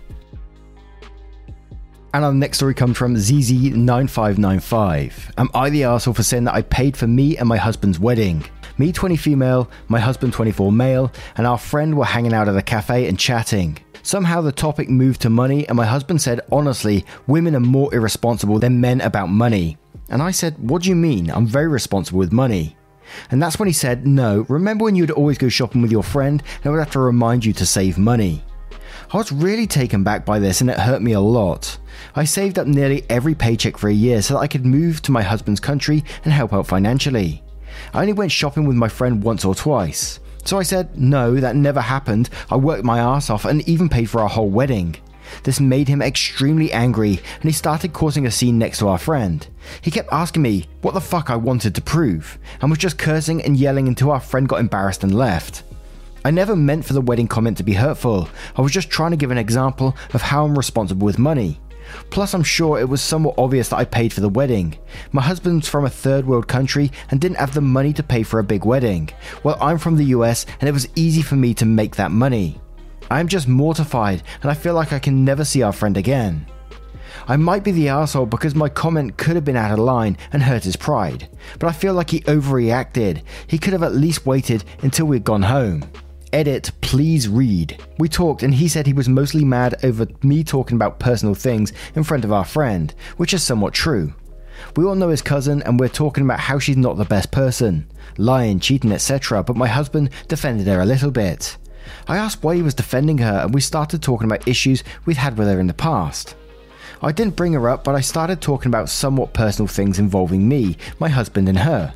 And 2.14 2.24
our 2.24 2.32
next 2.32 2.58
story 2.58 2.74
comes 2.74 2.96
from 2.98 3.16
ZZ9595. 3.16 5.32
Am 5.38 5.48
I 5.54 5.70
the 5.70 5.84
asshole 5.84 6.12
for 6.14 6.22
saying 6.22 6.44
that 6.44 6.54
I 6.54 6.62
paid 6.62 6.96
for 6.96 7.06
me 7.06 7.38
and 7.38 7.48
my 7.48 7.56
husband's 7.56 7.98
wedding? 7.98 8.44
Me 8.78 8.92
20 8.92 9.16
female, 9.16 9.70
my 9.88 9.98
husband 9.98 10.34
24 10.34 10.70
male, 10.72 11.10
and 11.36 11.46
our 11.46 11.58
friend 11.58 11.96
were 11.96 12.04
hanging 12.04 12.34
out 12.34 12.48
at 12.48 12.56
a 12.56 12.62
cafe 12.62 13.08
and 13.08 13.18
chatting. 13.18 13.78
Somehow 14.02 14.40
the 14.40 14.52
topic 14.52 14.88
moved 14.88 15.20
to 15.22 15.30
money, 15.30 15.66
and 15.68 15.76
my 15.76 15.86
husband 15.86 16.20
said, 16.20 16.40
honestly, 16.50 17.04
women 17.26 17.54
are 17.54 17.60
more 17.60 17.94
irresponsible 17.94 18.58
than 18.58 18.80
men 18.80 19.00
about 19.00 19.28
money. 19.28 19.78
And 20.08 20.20
I 20.20 20.30
said, 20.30 20.58
What 20.58 20.82
do 20.82 20.88
you 20.88 20.96
mean? 20.96 21.30
I'm 21.30 21.46
very 21.46 21.68
responsible 21.68 22.18
with 22.18 22.32
money. 22.32 22.76
And 23.30 23.42
that's 23.42 23.58
when 23.58 23.68
he 23.68 23.72
said, 23.72 24.06
No, 24.06 24.44
remember 24.48 24.84
when 24.84 24.96
you'd 24.96 25.10
always 25.10 25.38
go 25.38 25.48
shopping 25.48 25.82
with 25.82 25.92
your 25.92 26.02
friend 26.02 26.42
and 26.56 26.66
I 26.66 26.70
would 26.70 26.78
have 26.78 26.90
to 26.92 27.00
remind 27.00 27.44
you 27.44 27.52
to 27.54 27.66
save 27.66 27.96
money? 27.96 28.44
I 29.12 29.16
was 29.16 29.32
really 29.32 29.66
taken 29.66 30.04
back 30.04 30.24
by 30.24 30.38
this 30.38 30.60
and 30.60 30.70
it 30.70 30.78
hurt 30.78 31.02
me 31.02 31.12
a 31.12 31.20
lot. 31.20 31.78
I 32.14 32.24
saved 32.24 32.58
up 32.58 32.66
nearly 32.66 33.04
every 33.08 33.34
paycheck 33.34 33.76
for 33.76 33.88
a 33.88 33.94
year 33.94 34.22
so 34.22 34.34
that 34.34 34.40
I 34.40 34.46
could 34.46 34.66
move 34.66 35.02
to 35.02 35.12
my 35.12 35.22
husband's 35.22 35.60
country 35.60 36.04
and 36.24 36.32
help 36.32 36.52
out 36.52 36.66
financially. 36.66 37.42
I 37.94 38.00
only 38.00 38.12
went 38.12 38.32
shopping 38.32 38.66
with 38.66 38.76
my 38.76 38.88
friend 38.88 39.22
once 39.22 39.44
or 39.44 39.54
twice. 39.54 40.20
So 40.44 40.58
I 40.58 40.62
said, 40.62 40.98
no, 40.98 41.36
that 41.36 41.56
never 41.56 41.80
happened. 41.80 42.28
I 42.50 42.56
worked 42.56 42.84
my 42.84 42.98
ass 42.98 43.30
off 43.30 43.44
and 43.44 43.66
even 43.68 43.88
paid 43.88 44.10
for 44.10 44.20
our 44.20 44.28
whole 44.28 44.50
wedding. 44.50 44.96
This 45.44 45.60
made 45.60 45.88
him 45.88 46.02
extremely 46.02 46.72
angry 46.72 47.20
and 47.40 47.44
he 47.44 47.52
started 47.52 47.92
causing 47.92 48.26
a 48.26 48.30
scene 48.30 48.58
next 48.58 48.78
to 48.78 48.88
our 48.88 48.98
friend. 48.98 49.46
He 49.80 49.90
kept 49.90 50.12
asking 50.12 50.42
me 50.42 50.68
what 50.82 50.94
the 50.94 51.00
fuck 51.00 51.30
I 51.30 51.36
wanted 51.36 51.74
to 51.74 51.82
prove 51.82 52.38
and 52.60 52.70
was 52.70 52.78
just 52.78 52.98
cursing 52.98 53.42
and 53.42 53.56
yelling 53.56 53.88
until 53.88 54.10
our 54.10 54.20
friend 54.20 54.48
got 54.48 54.60
embarrassed 54.60 55.04
and 55.04 55.14
left. 55.14 55.62
I 56.24 56.30
never 56.30 56.54
meant 56.54 56.84
for 56.84 56.92
the 56.92 57.00
wedding 57.00 57.26
comment 57.26 57.56
to 57.56 57.64
be 57.64 57.72
hurtful, 57.72 58.28
I 58.56 58.60
was 58.60 58.70
just 58.70 58.90
trying 58.90 59.10
to 59.10 59.16
give 59.16 59.32
an 59.32 59.38
example 59.38 59.96
of 60.14 60.22
how 60.22 60.44
I'm 60.44 60.56
responsible 60.56 61.04
with 61.04 61.18
money. 61.18 61.58
Plus, 62.10 62.34
I'm 62.34 62.42
sure 62.42 62.78
it 62.78 62.88
was 62.88 63.00
somewhat 63.00 63.34
obvious 63.38 63.68
that 63.68 63.76
I 63.76 63.84
paid 63.84 64.12
for 64.12 64.20
the 64.20 64.28
wedding. 64.28 64.76
My 65.12 65.22
husband's 65.22 65.68
from 65.68 65.84
a 65.84 65.90
third 65.90 66.26
world 66.26 66.48
country 66.48 66.90
and 67.10 67.20
didn't 67.20 67.38
have 67.38 67.54
the 67.54 67.60
money 67.60 67.92
to 67.94 68.02
pay 68.02 68.22
for 68.22 68.38
a 68.38 68.44
big 68.44 68.64
wedding, 68.64 69.10
while 69.42 69.58
I'm 69.60 69.78
from 69.78 69.96
the 69.96 70.06
US 70.16 70.46
and 70.60 70.68
it 70.68 70.72
was 70.72 70.88
easy 70.94 71.22
for 71.22 71.36
me 71.36 71.54
to 71.54 71.64
make 71.64 71.96
that 71.96 72.10
money. 72.10 72.60
I'm 73.10 73.28
just 73.28 73.48
mortified 73.48 74.22
and 74.42 74.50
I 74.50 74.54
feel 74.54 74.74
like 74.74 74.92
I 74.92 74.98
can 74.98 75.24
never 75.24 75.44
see 75.44 75.62
our 75.62 75.72
friend 75.72 75.96
again. 75.96 76.46
I 77.28 77.36
might 77.36 77.64
be 77.64 77.72
the 77.72 77.88
asshole 77.88 78.26
because 78.26 78.54
my 78.54 78.68
comment 78.68 79.16
could 79.16 79.34
have 79.36 79.44
been 79.44 79.56
out 79.56 79.72
of 79.72 79.78
line 79.78 80.16
and 80.32 80.42
hurt 80.42 80.64
his 80.64 80.76
pride, 80.76 81.28
but 81.58 81.68
I 81.68 81.72
feel 81.72 81.94
like 81.94 82.10
he 82.10 82.20
overreacted. 82.20 83.22
He 83.46 83.58
could 83.58 83.72
have 83.72 83.82
at 83.82 83.94
least 83.94 84.26
waited 84.26 84.64
until 84.82 85.06
we'd 85.06 85.24
gone 85.24 85.42
home. 85.42 85.84
Edit, 86.32 86.70
please 86.80 87.28
read. 87.28 87.78
We 87.98 88.08
talked, 88.08 88.42
and 88.42 88.54
he 88.54 88.66
said 88.66 88.86
he 88.86 88.94
was 88.94 89.08
mostly 89.08 89.44
mad 89.44 89.84
over 89.84 90.06
me 90.22 90.42
talking 90.42 90.76
about 90.76 90.98
personal 90.98 91.34
things 91.34 91.74
in 91.94 92.04
front 92.04 92.24
of 92.24 92.32
our 92.32 92.44
friend, 92.44 92.94
which 93.18 93.34
is 93.34 93.42
somewhat 93.42 93.74
true. 93.74 94.14
We 94.76 94.84
all 94.84 94.94
know 94.94 95.10
his 95.10 95.20
cousin, 95.20 95.62
and 95.62 95.78
we're 95.78 95.88
talking 95.88 96.24
about 96.24 96.40
how 96.40 96.58
she's 96.58 96.76
not 96.76 96.96
the 96.96 97.04
best 97.04 97.30
person, 97.30 97.86
lying, 98.16 98.60
cheating, 98.60 98.92
etc., 98.92 99.42
but 99.42 99.56
my 99.56 99.68
husband 99.68 100.08
defended 100.28 100.66
her 100.68 100.80
a 100.80 100.86
little 100.86 101.10
bit. 101.10 101.58
I 102.08 102.16
asked 102.16 102.42
why 102.42 102.54
he 102.54 102.62
was 102.62 102.74
defending 102.74 103.18
her, 103.18 103.40
and 103.44 103.52
we 103.52 103.60
started 103.60 104.02
talking 104.02 104.26
about 104.26 104.48
issues 104.48 104.84
we'd 105.04 105.18
had 105.18 105.36
with 105.36 105.48
her 105.48 105.60
in 105.60 105.66
the 105.66 105.74
past. 105.74 106.34
I 107.02 107.12
didn't 107.12 107.36
bring 107.36 107.52
her 107.52 107.68
up, 107.68 107.84
but 107.84 107.94
I 107.94 108.00
started 108.00 108.40
talking 108.40 108.70
about 108.70 108.88
somewhat 108.88 109.34
personal 109.34 109.66
things 109.66 109.98
involving 109.98 110.48
me, 110.48 110.78
my 110.98 111.08
husband, 111.08 111.48
and 111.48 111.58
her. 111.58 111.92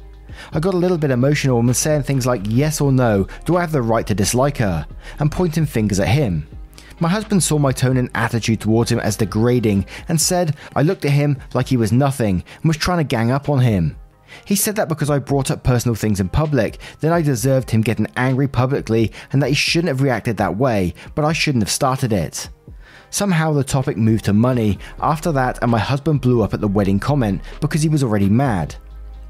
I 0.52 0.60
got 0.60 0.74
a 0.74 0.78
little 0.78 0.98
bit 0.98 1.10
emotional 1.10 1.58
and 1.58 1.68
was 1.68 1.78
saying 1.78 2.02
things 2.02 2.26
like 2.26 2.42
yes 2.44 2.80
or 2.80 2.92
no, 2.92 3.26
do 3.44 3.56
I 3.56 3.60
have 3.60 3.72
the 3.72 3.82
right 3.82 4.06
to 4.06 4.14
dislike 4.14 4.58
her? 4.58 4.86
And 5.18 5.30
pointing 5.30 5.66
fingers 5.66 6.00
at 6.00 6.08
him. 6.08 6.46
My 6.98 7.08
husband 7.08 7.42
saw 7.42 7.58
my 7.58 7.72
tone 7.72 7.98
and 7.98 8.10
attitude 8.14 8.60
towards 8.60 8.90
him 8.90 9.00
as 9.00 9.16
degrading 9.16 9.86
and 10.08 10.20
said 10.20 10.56
I 10.74 10.82
looked 10.82 11.04
at 11.04 11.10
him 11.10 11.38
like 11.52 11.68
he 11.68 11.76
was 11.76 11.92
nothing 11.92 12.42
and 12.56 12.64
was 12.64 12.78
trying 12.78 12.98
to 12.98 13.04
gang 13.04 13.30
up 13.30 13.48
on 13.48 13.60
him. 13.60 13.96
He 14.44 14.56
said 14.56 14.76
that 14.76 14.88
because 14.88 15.10
I 15.10 15.18
brought 15.18 15.50
up 15.50 15.62
personal 15.62 15.94
things 15.94 16.20
in 16.20 16.28
public, 16.28 16.78
then 17.00 17.12
I 17.12 17.22
deserved 17.22 17.70
him 17.70 17.80
getting 17.80 18.08
angry 18.16 18.48
publicly 18.48 19.12
and 19.32 19.42
that 19.42 19.48
he 19.48 19.54
shouldn't 19.54 19.88
have 19.88 20.02
reacted 20.02 20.36
that 20.36 20.56
way, 20.56 20.94
but 21.14 21.24
I 21.24 21.32
shouldn't 21.32 21.62
have 21.62 21.70
started 21.70 22.12
it. 22.12 22.48
Somehow 23.10 23.52
the 23.52 23.64
topic 23.64 23.96
moved 23.96 24.24
to 24.26 24.32
money 24.32 24.78
after 25.00 25.32
that, 25.32 25.58
and 25.62 25.70
my 25.70 25.78
husband 25.78 26.20
blew 26.20 26.42
up 26.42 26.54
at 26.54 26.60
the 26.60 26.68
wedding 26.68 26.98
comment 26.98 27.40
because 27.60 27.82
he 27.82 27.88
was 27.88 28.02
already 28.02 28.28
mad. 28.28 28.74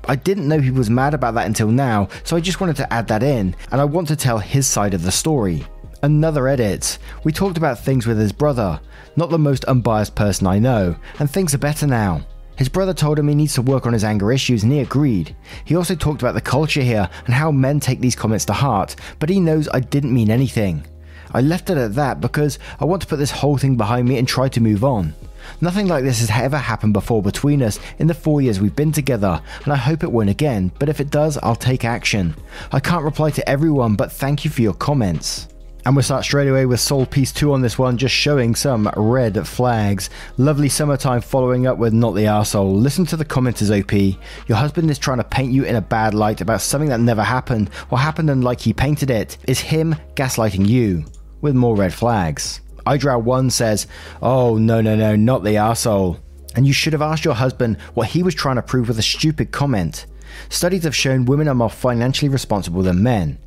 I 0.08 0.14
didn't 0.14 0.46
know 0.46 0.60
he 0.60 0.70
was 0.70 0.88
mad 0.88 1.14
about 1.14 1.34
that 1.34 1.46
until 1.46 1.68
now, 1.68 2.08
so 2.22 2.36
I 2.36 2.40
just 2.40 2.60
wanted 2.60 2.76
to 2.76 2.92
add 2.92 3.08
that 3.08 3.24
in, 3.24 3.56
and 3.72 3.80
I 3.80 3.84
want 3.84 4.06
to 4.08 4.16
tell 4.16 4.38
his 4.38 4.66
side 4.66 4.94
of 4.94 5.02
the 5.02 5.10
story. 5.10 5.66
Another 6.02 6.46
edit. 6.46 6.98
We 7.24 7.32
talked 7.32 7.58
about 7.58 7.80
things 7.80 8.06
with 8.06 8.18
his 8.18 8.32
brother, 8.32 8.80
not 9.16 9.30
the 9.30 9.38
most 9.38 9.64
unbiased 9.64 10.14
person 10.14 10.46
I 10.46 10.60
know, 10.60 10.94
and 11.18 11.28
things 11.28 11.54
are 11.54 11.58
better 11.58 11.86
now. 11.86 12.24
His 12.56 12.68
brother 12.68 12.94
told 12.94 13.18
him 13.18 13.28
he 13.28 13.34
needs 13.34 13.54
to 13.54 13.62
work 13.62 13.84
on 13.84 13.92
his 13.92 14.04
anger 14.04 14.32
issues 14.32 14.62
and 14.62 14.72
he 14.72 14.78
agreed. 14.80 15.34
He 15.64 15.76
also 15.76 15.94
talked 15.94 16.22
about 16.22 16.34
the 16.34 16.40
culture 16.40 16.82
here 16.82 17.08
and 17.26 17.34
how 17.34 17.50
men 17.50 17.80
take 17.80 18.00
these 18.00 18.16
comments 18.16 18.44
to 18.46 18.52
heart, 18.52 18.96
but 19.18 19.28
he 19.28 19.40
knows 19.40 19.68
I 19.74 19.80
didn't 19.80 20.14
mean 20.14 20.30
anything. 20.30 20.86
I 21.32 21.40
left 21.40 21.68
it 21.68 21.76
at 21.76 21.96
that 21.96 22.20
because 22.20 22.58
I 22.80 22.84
want 22.84 23.02
to 23.02 23.08
put 23.08 23.18
this 23.18 23.30
whole 23.30 23.58
thing 23.58 23.76
behind 23.76 24.08
me 24.08 24.18
and 24.18 24.26
try 24.26 24.48
to 24.48 24.60
move 24.60 24.84
on. 24.84 25.14
Nothing 25.60 25.86
like 25.88 26.04
this 26.04 26.20
has 26.20 26.30
ever 26.30 26.58
happened 26.58 26.92
before 26.92 27.22
between 27.22 27.62
us 27.62 27.78
in 27.98 28.06
the 28.06 28.14
four 28.14 28.40
years 28.40 28.60
we've 28.60 28.76
been 28.76 28.92
together, 28.92 29.40
and 29.64 29.72
I 29.72 29.76
hope 29.76 30.02
it 30.02 30.12
won't 30.12 30.30
again, 30.30 30.72
but 30.78 30.88
if 30.88 31.00
it 31.00 31.10
does, 31.10 31.38
I'll 31.38 31.56
take 31.56 31.84
action. 31.84 32.34
I 32.72 32.80
can't 32.80 33.04
reply 33.04 33.30
to 33.30 33.48
everyone, 33.48 33.96
but 33.96 34.12
thank 34.12 34.44
you 34.44 34.50
for 34.50 34.62
your 34.62 34.74
comments. 34.74 35.48
And 35.86 35.94
we'll 35.94 36.02
start 36.02 36.24
straight 36.24 36.48
away 36.48 36.66
with 36.66 36.80
Soul 36.80 37.06
Piece 37.06 37.30
2 37.30 37.52
on 37.52 37.62
this 37.62 37.78
one, 37.78 37.96
just 37.96 38.12
showing 38.12 38.56
some 38.56 38.90
red 38.96 39.46
flags. 39.46 40.10
Lovely 40.36 40.68
summertime 40.68 41.20
following 41.20 41.68
up 41.68 41.78
with 41.78 41.92
Not 41.92 42.16
the 42.16 42.24
Arsehole. 42.24 42.74
Listen 42.74 43.06
to 43.06 43.16
the 43.16 43.24
commenters, 43.24 43.70
OP. 43.70 44.18
Your 44.48 44.58
husband 44.58 44.90
is 44.90 44.98
trying 44.98 45.18
to 45.18 45.24
paint 45.24 45.52
you 45.52 45.62
in 45.62 45.76
a 45.76 45.80
bad 45.80 46.12
light 46.12 46.40
about 46.40 46.60
something 46.60 46.88
that 46.88 46.98
never 46.98 47.22
happened, 47.22 47.70
or 47.88 48.00
happened 48.00 48.30
and 48.30 48.42
like 48.42 48.60
he 48.60 48.72
painted 48.72 49.10
it. 49.10 49.38
Is 49.46 49.60
him 49.60 49.94
gaslighting 50.16 50.66
you? 50.66 51.04
With 51.40 51.54
more 51.54 51.76
red 51.76 51.94
flags. 51.94 52.62
Idrow1 52.86 53.52
says, 53.52 53.86
Oh, 54.22 54.56
no, 54.56 54.80
no, 54.80 54.96
no, 54.96 55.16
not 55.16 55.44
the 55.44 55.56
asshole. 55.56 56.20
And 56.54 56.66
you 56.66 56.72
should 56.72 56.92
have 56.92 57.02
asked 57.02 57.24
your 57.24 57.34
husband 57.34 57.78
what 57.94 58.08
he 58.08 58.22
was 58.22 58.34
trying 58.34 58.56
to 58.56 58.62
prove 58.62 58.88
with 58.88 58.98
a 58.98 59.02
stupid 59.02 59.52
comment. 59.52 60.06
Studies 60.48 60.84
have 60.84 60.96
shown 60.96 61.24
women 61.24 61.48
are 61.48 61.54
more 61.54 61.70
financially 61.70 62.28
responsible 62.28 62.82
than 62.82 63.02
men. 63.02 63.38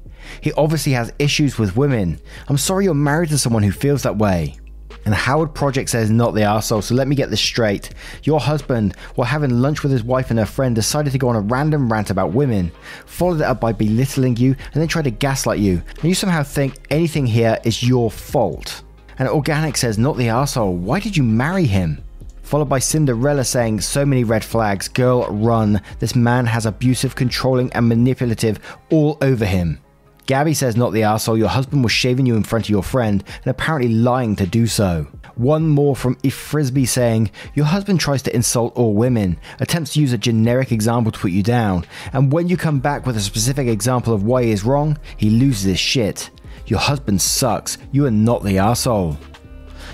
He 0.42 0.52
obviously 0.54 0.92
has 0.92 1.14
issues 1.18 1.58
with 1.58 1.76
women. 1.76 2.20
I'm 2.48 2.58
sorry 2.58 2.86
you're 2.86 2.94
married 2.94 3.30
to 3.30 3.38
someone 3.38 3.64
who 3.64 3.72
feels 3.72 4.04
that 4.04 4.18
way. 4.18 4.58
And 5.06 5.16
Howard 5.16 5.56
Project 5.56 5.90
says 5.90 6.12
not 6.12 6.36
the 6.36 6.42
arsehole, 6.42 6.84
so 6.84 6.94
let 6.94 7.08
me 7.08 7.16
get 7.16 7.30
this 7.30 7.42
straight. 7.42 7.90
Your 8.24 8.40
husband, 8.40 8.96
while 9.16 9.28
having 9.28 9.62
lunch 9.62 9.82
with 9.82 9.92
his 9.92 10.04
wife 10.04 10.30
and 10.30 10.38
her 10.38 10.46
friend, 10.46 10.76
decided 10.76 11.12
to 11.12 11.18
go 11.18 11.30
on 11.30 11.36
a 11.36 11.42
random 11.42 11.92
rant 11.92 12.10
about 12.10 12.34
women, 12.34 12.72
followed 13.06 13.40
it 13.40 13.44
up 13.44 13.62
by 13.62 13.72
belittling 13.72 14.36
you, 14.38 14.52
and 14.52 14.82
then 14.82 14.88
tried 14.88 15.06
to 15.06 15.12
gaslight 15.12 15.60
you. 15.60 15.82
And 15.96 16.04
you 16.04 16.14
somehow 16.14 16.44
think 16.44 16.76
anything 16.90 17.26
here 17.26 17.58
is 17.64 17.82
your 17.82 18.12
fault. 18.12 18.84
And 19.20 19.28
Organic 19.28 19.78
says, 19.78 19.98
not 19.98 20.18
the 20.18 20.30
asshole. 20.30 20.76
Why 20.76 21.00
did 21.00 21.16
you 21.16 21.24
marry 21.24 21.66
him? 21.66 22.02
Followed 22.42 22.70
by 22.70 22.80
Cinderella 22.80 23.44
saying, 23.44 23.82
So 23.82 24.06
many 24.06 24.24
red 24.24 24.44
flags, 24.44 24.88
girl, 24.88 25.28
run. 25.28 25.82
This 26.00 26.16
man 26.16 26.48
has 26.48 26.66
abusive, 26.66 27.16
controlling, 27.16 27.72
and 27.74 27.88
manipulative 27.88 28.60
all 28.90 29.20
over 29.22 29.46
him. 29.46 29.80
Gabby 30.26 30.54
says, 30.56 30.76
Not 30.76 30.94
the 30.94 31.04
asshole, 31.04 31.38
your 31.38 31.50
husband 31.50 31.84
was 31.84 31.92
shaving 31.92 32.26
you 32.26 32.36
in 32.36 32.44
front 32.44 32.66
of 32.66 32.70
your 32.70 32.82
friend 32.82 33.24
and 33.44 33.48
apparently 33.48 33.94
lying 33.94 34.36
to 34.38 34.48
do 34.48 34.66
so. 34.66 35.06
One 35.36 35.70
more 35.70 35.96
from 35.96 36.18
If 36.24 36.34
Frisbee 36.34 36.86
saying, 36.86 37.30
Your 37.54 37.66
husband 37.66 38.00
tries 38.00 38.24
to 38.24 38.36
insult 38.36 38.76
all 38.76 38.94
women, 38.94 39.40
attempts 39.60 39.94
to 39.94 40.02
use 40.02 40.14
a 40.14 40.18
generic 40.18 40.72
example 40.72 41.12
to 41.12 41.20
put 41.20 41.32
you 41.32 41.44
down, 41.44 41.86
and 42.14 42.32
when 42.32 42.48
you 42.48 42.58
come 42.58 42.80
back 42.80 43.06
with 43.06 43.16
a 43.16 43.22
specific 43.22 43.68
example 43.68 44.14
of 44.14 44.24
why 44.24 44.44
he 44.44 44.52
is 44.52 44.64
wrong, 44.64 44.98
he 45.18 45.30
loses 45.30 45.64
his 45.64 45.80
shit. 45.80 46.30
Your 46.70 46.80
husband 46.80 47.20
sucks, 47.20 47.80
you 47.92 48.06
are 48.06 48.12
not 48.12 48.44
the 48.44 48.60
asshole. 48.60 49.18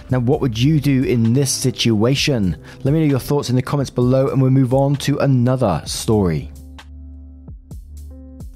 Now, 0.10 0.20
what 0.20 0.42
would 0.42 0.60
you 0.60 0.82
do 0.82 1.04
in 1.04 1.32
this 1.32 1.50
situation? 1.50 2.62
Let 2.84 2.94
me 2.94 3.00
know 3.00 3.06
your 3.06 3.20
thoughts 3.20 3.50
in 3.50 3.56
the 3.56 3.62
comments 3.62 3.90
below, 3.90 4.28
and 4.28 4.42
we'll 4.42 4.52
move 4.52 4.74
on 4.74 4.98
to 4.98 5.18
another 5.20 5.82
story. 5.86 6.52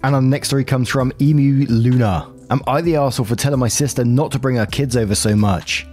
And 0.04 0.16
our 0.16 0.22
next 0.22 0.50
story 0.50 0.66
comes 0.66 0.90
from 0.90 1.14
Emu 1.22 1.66
Luna. 1.68 2.30
Am 2.50 2.62
I 2.68 2.82
the 2.82 2.98
asshole 2.98 3.26
for 3.26 3.38
telling 3.38 3.60
my 3.60 3.70
sister 3.70 4.04
not 4.04 4.34
to 4.34 4.40
bring 4.40 4.58
her 4.58 4.66
kids 4.66 4.98
over 4.98 5.16
so 5.16 5.34
much? 5.34 5.88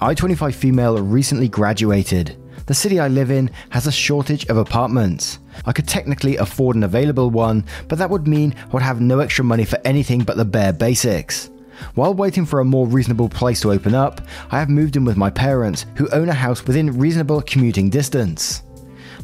I 0.00 0.12
25 0.12 0.54
female 0.54 1.00
recently 1.00 1.48
graduated. 1.48 2.36
The 2.66 2.74
city 2.74 2.98
I 2.98 3.08
live 3.08 3.30
in 3.30 3.50
has 3.70 3.86
a 3.86 3.92
shortage 3.92 4.46
of 4.46 4.56
apartments. 4.56 5.38
I 5.66 5.72
could 5.72 5.86
technically 5.86 6.36
afford 6.36 6.74
an 6.76 6.82
available 6.82 7.30
one, 7.30 7.64
but 7.88 7.98
that 7.98 8.10
would 8.10 8.26
mean 8.26 8.54
I 8.60 8.66
would 8.68 8.82
have 8.82 9.00
no 9.00 9.20
extra 9.20 9.44
money 9.44 9.64
for 9.64 9.78
anything 9.84 10.22
but 10.24 10.36
the 10.36 10.44
bare 10.44 10.72
basics. 10.72 11.49
While 11.94 12.14
waiting 12.14 12.46
for 12.46 12.60
a 12.60 12.64
more 12.64 12.86
reasonable 12.86 13.28
place 13.28 13.60
to 13.60 13.72
open 13.72 13.94
up, 13.94 14.20
I 14.50 14.58
have 14.58 14.68
moved 14.68 14.96
in 14.96 15.04
with 15.04 15.16
my 15.16 15.30
parents, 15.30 15.86
who 15.96 16.08
own 16.10 16.28
a 16.28 16.34
house 16.34 16.66
within 16.66 16.98
reasonable 16.98 17.42
commuting 17.42 17.90
distance. 17.90 18.62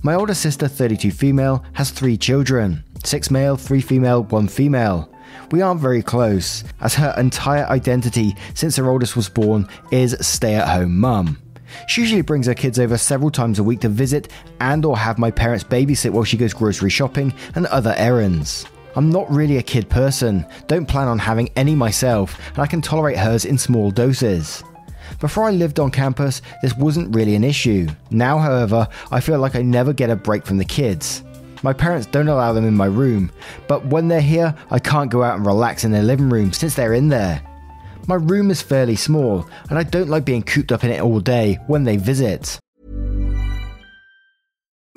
My 0.03 0.15
older 0.15 0.35
sister, 0.35 0.69
32 0.69 1.11
female, 1.11 1.65
has 1.73 1.91
three 1.91 2.17
children 2.17 2.85
6 3.05 3.31
male, 3.31 3.57
3 3.57 3.81
female, 3.81 4.25
1 4.25 4.49
female. 4.49 5.09
We 5.51 5.63
aren't 5.63 5.81
very 5.81 6.03
close, 6.03 6.65
as 6.81 6.95
her 6.95 7.15
entire 7.17 7.67
identity 7.67 8.35
since 8.55 8.77
her 8.77 8.91
oldest 8.91 9.17
was 9.17 9.29
born 9.29 9.69
is 9.91 10.17
stay 10.21 10.55
at 10.55 10.69
home 10.69 10.99
mum. 10.99 11.39
She 11.89 12.01
usually 12.01 12.23
brings 12.23 12.47
her 12.47 12.55
kids 12.55 12.79
over 12.79 12.97
several 12.97 13.31
times 13.31 13.59
a 13.59 13.65
week 13.65 13.81
to 13.81 13.89
visit 13.89 14.29
and 14.61 14.85
or 14.85 14.97
have 14.97 15.19
my 15.19 15.31
parents 15.31 15.65
babysit 15.65 16.11
while 16.11 16.25
she 16.25 16.37
goes 16.37 16.55
grocery 16.55 16.91
shopping 16.91 17.35
and 17.55 17.67
other 17.67 17.95
errands. 17.97 18.67
I'm 18.97 19.11
not 19.11 19.31
really 19.31 19.59
a 19.59 19.63
kid 19.63 19.91
person, 19.91 20.47
don't 20.69 20.89
plan 20.89 21.07
on 21.07 21.19
having 21.19 21.51
any 21.55 21.75
myself, 21.75 22.39
and 22.49 22.61
I 22.61 22.67
can 22.67 22.81
tolerate 22.81 23.19
hers 23.19 23.45
in 23.45 23.59
small 23.59 23.91
doses. 23.91 24.65
Before 25.21 25.45
I 25.45 25.51
lived 25.51 25.79
on 25.79 25.91
campus, 25.91 26.41
this 26.63 26.75
wasn't 26.75 27.15
really 27.15 27.35
an 27.35 27.45
issue. 27.45 27.89
Now, 28.11 28.39
however, 28.39 28.89
I 29.11 29.21
feel 29.21 29.39
like 29.39 29.55
I 29.55 29.61
never 29.61 29.93
get 29.93 30.09
a 30.09 30.17
break 30.17 30.47
from 30.47 30.57
the 30.57 30.65
kids. 30.65 31.23
My 31.63 31.75
parents 31.75 32.07
don't 32.07 32.29
allow 32.29 32.55
them 32.55 32.67
in 32.67 32.75
my 32.75 32.87
room, 32.87 33.31
but 33.69 33.85
when 33.85 34.09
they're 34.09 34.21
here, 34.23 34.55
I 34.71 34.79
can't 34.79 35.11
go 35.11 35.23
out 35.23 35.37
and 35.37 35.45
relax 35.45 35.85
in 35.85 35.93
their 35.93 36.03
living 36.03 36.31
room 36.31 36.55
since 36.55 36.75
they're 36.75 36.95
in 36.95 37.09
there. 37.09 37.43
My 38.07 38.15
room 38.15 38.51
is 38.51 38.63
fairly 38.63 38.97
small, 38.97 39.47
and 39.69 39.79
I 39.79 39.83
don't 39.83 40.09
like 40.09 40.25
being 40.25 40.43
cooped 40.43 40.73
up 40.73 40.85
in 40.85 40.91
it 40.91 41.03
all 41.03 41.21
day 41.21 41.59
when 41.67 41.85
they 41.85 41.99
visit. 41.99 42.59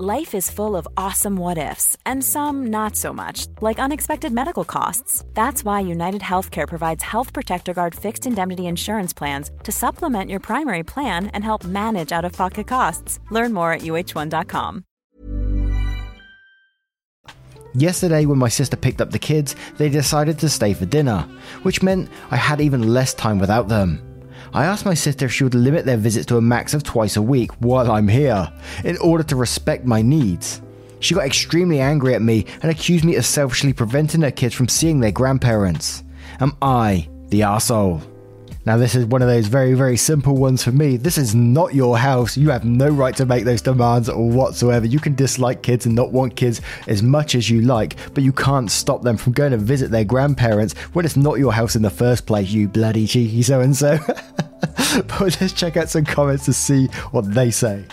Life 0.00 0.32
is 0.36 0.48
full 0.48 0.76
of 0.76 0.86
awesome 0.96 1.34
what 1.34 1.58
ifs, 1.58 1.96
and 2.06 2.22
some 2.22 2.68
not 2.68 2.94
so 2.94 3.12
much, 3.12 3.48
like 3.60 3.80
unexpected 3.80 4.32
medical 4.32 4.62
costs. 4.64 5.24
That's 5.34 5.64
why 5.64 5.80
United 5.80 6.20
Healthcare 6.20 6.68
provides 6.68 7.02
Health 7.02 7.32
Protector 7.32 7.74
Guard 7.74 7.96
fixed 7.96 8.24
indemnity 8.24 8.66
insurance 8.66 9.12
plans 9.12 9.50
to 9.64 9.72
supplement 9.72 10.30
your 10.30 10.38
primary 10.38 10.84
plan 10.84 11.26
and 11.34 11.42
help 11.42 11.64
manage 11.64 12.12
out 12.12 12.24
of 12.24 12.32
pocket 12.32 12.68
costs. 12.68 13.18
Learn 13.32 13.52
more 13.52 13.72
at 13.72 13.80
uh1.com. 13.80 14.84
Yesterday, 17.74 18.24
when 18.24 18.38
my 18.38 18.48
sister 18.48 18.76
picked 18.76 19.00
up 19.00 19.10
the 19.10 19.18
kids, 19.18 19.56
they 19.78 19.88
decided 19.88 20.38
to 20.38 20.48
stay 20.48 20.74
for 20.74 20.86
dinner, 20.86 21.26
which 21.64 21.82
meant 21.82 22.08
I 22.30 22.36
had 22.36 22.60
even 22.60 22.94
less 22.94 23.14
time 23.14 23.40
without 23.40 23.66
them. 23.66 24.07
I 24.52 24.64
asked 24.64 24.84
my 24.84 24.94
sister 24.94 25.26
if 25.26 25.32
she 25.32 25.44
would 25.44 25.54
limit 25.54 25.84
their 25.84 25.96
visits 25.96 26.26
to 26.26 26.36
a 26.36 26.40
max 26.40 26.74
of 26.74 26.82
twice 26.82 27.16
a 27.16 27.22
week 27.22 27.52
while 27.60 27.90
I'm 27.90 28.08
here, 28.08 28.50
in 28.84 28.96
order 28.98 29.24
to 29.24 29.36
respect 29.36 29.84
my 29.84 30.02
needs. 30.02 30.62
She 31.00 31.14
got 31.14 31.26
extremely 31.26 31.80
angry 31.80 32.14
at 32.14 32.22
me 32.22 32.46
and 32.62 32.70
accused 32.70 33.04
me 33.04 33.16
of 33.16 33.26
selfishly 33.26 33.72
preventing 33.72 34.22
her 34.22 34.30
kids 34.30 34.54
from 34.54 34.68
seeing 34.68 35.00
their 35.00 35.12
grandparents. 35.12 36.02
Am 36.40 36.56
I 36.60 37.08
the 37.28 37.42
asshole? 37.42 38.02
Now, 38.68 38.76
this 38.76 38.94
is 38.94 39.06
one 39.06 39.22
of 39.22 39.28
those 39.28 39.46
very, 39.46 39.72
very 39.72 39.96
simple 39.96 40.36
ones 40.36 40.62
for 40.62 40.72
me. 40.72 40.98
This 40.98 41.16
is 41.16 41.34
not 41.34 41.74
your 41.74 41.96
house. 41.96 42.36
You 42.36 42.50
have 42.50 42.66
no 42.66 42.90
right 42.90 43.16
to 43.16 43.24
make 43.24 43.46
those 43.46 43.62
demands 43.62 44.10
whatsoever. 44.12 44.84
You 44.84 45.00
can 45.00 45.14
dislike 45.14 45.62
kids 45.62 45.86
and 45.86 45.94
not 45.94 46.12
want 46.12 46.36
kids 46.36 46.60
as 46.86 47.02
much 47.02 47.34
as 47.34 47.48
you 47.48 47.62
like, 47.62 47.96
but 48.12 48.22
you 48.22 48.30
can't 48.30 48.70
stop 48.70 49.00
them 49.00 49.16
from 49.16 49.32
going 49.32 49.52
to 49.52 49.56
visit 49.56 49.90
their 49.90 50.04
grandparents 50.04 50.74
when 50.92 51.06
it's 51.06 51.16
not 51.16 51.38
your 51.38 51.54
house 51.54 51.76
in 51.76 51.82
the 51.82 51.88
first 51.88 52.26
place, 52.26 52.50
you 52.50 52.68
bloody 52.68 53.06
cheeky 53.06 53.42
so 53.42 53.62
and 53.62 53.74
so. 53.74 53.98
But 55.06 55.40
let's 55.40 55.54
check 55.54 55.78
out 55.78 55.88
some 55.88 56.04
comments 56.04 56.44
to 56.44 56.52
see 56.52 56.88
what 57.10 57.32
they 57.32 57.50
say. 57.50 57.86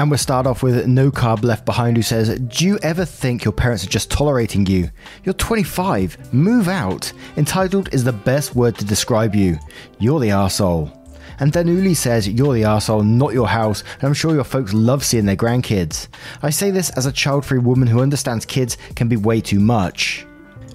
And 0.00 0.10
we'll 0.10 0.16
start 0.16 0.46
off 0.46 0.62
with 0.62 0.86
No 0.86 1.10
Carb 1.10 1.44
Left 1.44 1.66
Behind, 1.66 1.94
who 1.94 2.02
says, 2.02 2.38
Do 2.38 2.64
you 2.64 2.78
ever 2.82 3.04
think 3.04 3.44
your 3.44 3.52
parents 3.52 3.84
are 3.84 3.90
just 3.90 4.10
tolerating 4.10 4.64
you? 4.64 4.90
You're 5.24 5.34
25, 5.34 6.32
move 6.32 6.68
out. 6.68 7.12
Entitled 7.36 7.92
is 7.92 8.02
the 8.02 8.10
best 8.14 8.54
word 8.54 8.78
to 8.78 8.86
describe 8.86 9.34
you. 9.34 9.58
You're 9.98 10.18
the 10.18 10.30
arsehole. 10.30 10.90
And 11.38 11.52
Danuli 11.52 11.94
says, 11.94 12.26
You're 12.26 12.54
the 12.54 12.62
arsehole, 12.62 13.06
not 13.06 13.34
your 13.34 13.46
house, 13.46 13.84
and 13.96 14.04
I'm 14.04 14.14
sure 14.14 14.32
your 14.32 14.42
folks 14.42 14.72
love 14.72 15.04
seeing 15.04 15.26
their 15.26 15.36
grandkids. 15.36 16.08
I 16.40 16.48
say 16.48 16.70
this 16.70 16.88
as 16.96 17.04
a 17.04 17.12
child 17.12 17.44
free 17.44 17.58
woman 17.58 17.86
who 17.86 18.00
understands 18.00 18.46
kids 18.46 18.78
can 18.96 19.06
be 19.06 19.16
way 19.16 19.42
too 19.42 19.60
much. 19.60 20.24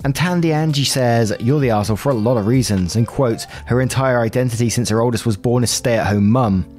And 0.04 0.16
Tandy 0.16 0.54
Angie 0.54 0.84
says, 0.84 1.36
You're 1.40 1.60
the 1.60 1.70
arsehole 1.70 1.98
for 1.98 2.12
a 2.12 2.14
lot 2.14 2.38
of 2.38 2.46
reasons, 2.46 2.96
and 2.96 3.08
quotes, 3.08 3.46
Her 3.66 3.82
entire 3.82 4.20
identity 4.20 4.70
since 4.70 4.88
her 4.90 5.02
oldest 5.02 5.26
was 5.26 5.36
born 5.36 5.64
is 5.64 5.72
stay 5.72 5.98
at 5.98 6.06
home 6.06 6.30
mum. 6.30 6.75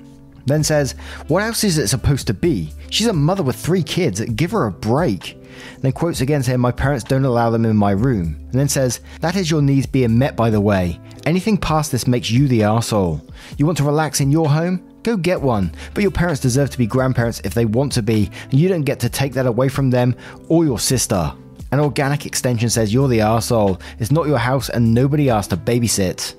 Then 0.47 0.65
says, 0.65 0.93
What 1.29 1.43
else 1.43 1.65
is 1.65 1.79
it 1.79 1.89
supposed 1.89 2.27
to 2.29 2.35
be? 2.35 2.73
She's 2.91 3.09
a 3.09 3.13
mother 3.13 3.43
with 3.43 3.57
three 3.57 3.83
kids, 3.83 4.21
give 4.21 4.53
her 4.53 4.67
a 4.67 4.73
break. 4.73 5.37
Then 5.81 5.93
quotes 5.93 6.21
again 6.21 6.43
saying, 6.43 6.61
My 6.61 6.73
parents 6.73 7.05
don't 7.05 7.25
allow 7.25 7.51
them 7.51 7.65
in 7.65 7.77
my 7.77 7.91
room. 7.91 8.37
And 8.51 8.55
then 8.55 8.69
says, 8.69 9.01
That 9.21 9.37
is 9.37 9.51
your 9.51 9.63
needs 9.63 9.87
being 9.87 10.19
met, 10.19 10.37
by 10.37 10.51
the 10.51 10.61
way. 10.61 11.01
Anything 11.25 11.57
past 11.57 11.91
this 11.91 12.07
makes 12.07 12.31
you 12.31 12.47
the 12.49 12.61
arsehole. 12.61 13.29
You 13.59 13.67
want 13.67 13.79
to 13.79 13.85
relax 13.85 14.21
in 14.21 14.31
your 14.31 14.49
home? 14.49 14.83
Go 15.03 15.17
get 15.17 15.41
one. 15.41 15.73
But 15.95 16.03
your 16.03 16.11
parents 16.11 16.41
deserve 16.41 16.71
to 16.71 16.79
be 16.79 16.87
grandparents 16.87 17.41
if 17.45 17.55
they 17.55 17.65
want 17.65 17.93
to 17.93 18.03
be, 18.03 18.31
and 18.51 18.55
you 18.55 18.69
don't 18.69 18.83
get 18.83 19.01
to 19.01 19.09
take 19.09 19.33
that 19.35 19.47
away 19.47 19.69
from 19.69 19.91
them 19.91 20.15
or 20.49 20.65
your 20.65 20.79
sister. 20.79 21.33
An 21.73 21.81
organic 21.81 22.27
extension 22.27 22.71
says, 22.71 22.93
You're 22.93 23.09
the 23.09 23.19
arsehole. 23.19 23.81
It's 23.99 24.13
not 24.13 24.29
your 24.29 24.39
house, 24.39 24.69
and 24.69 24.95
nobody 24.95 25.31
asked 25.31 25.51
to 25.51 25.57
babysit. 25.57 26.35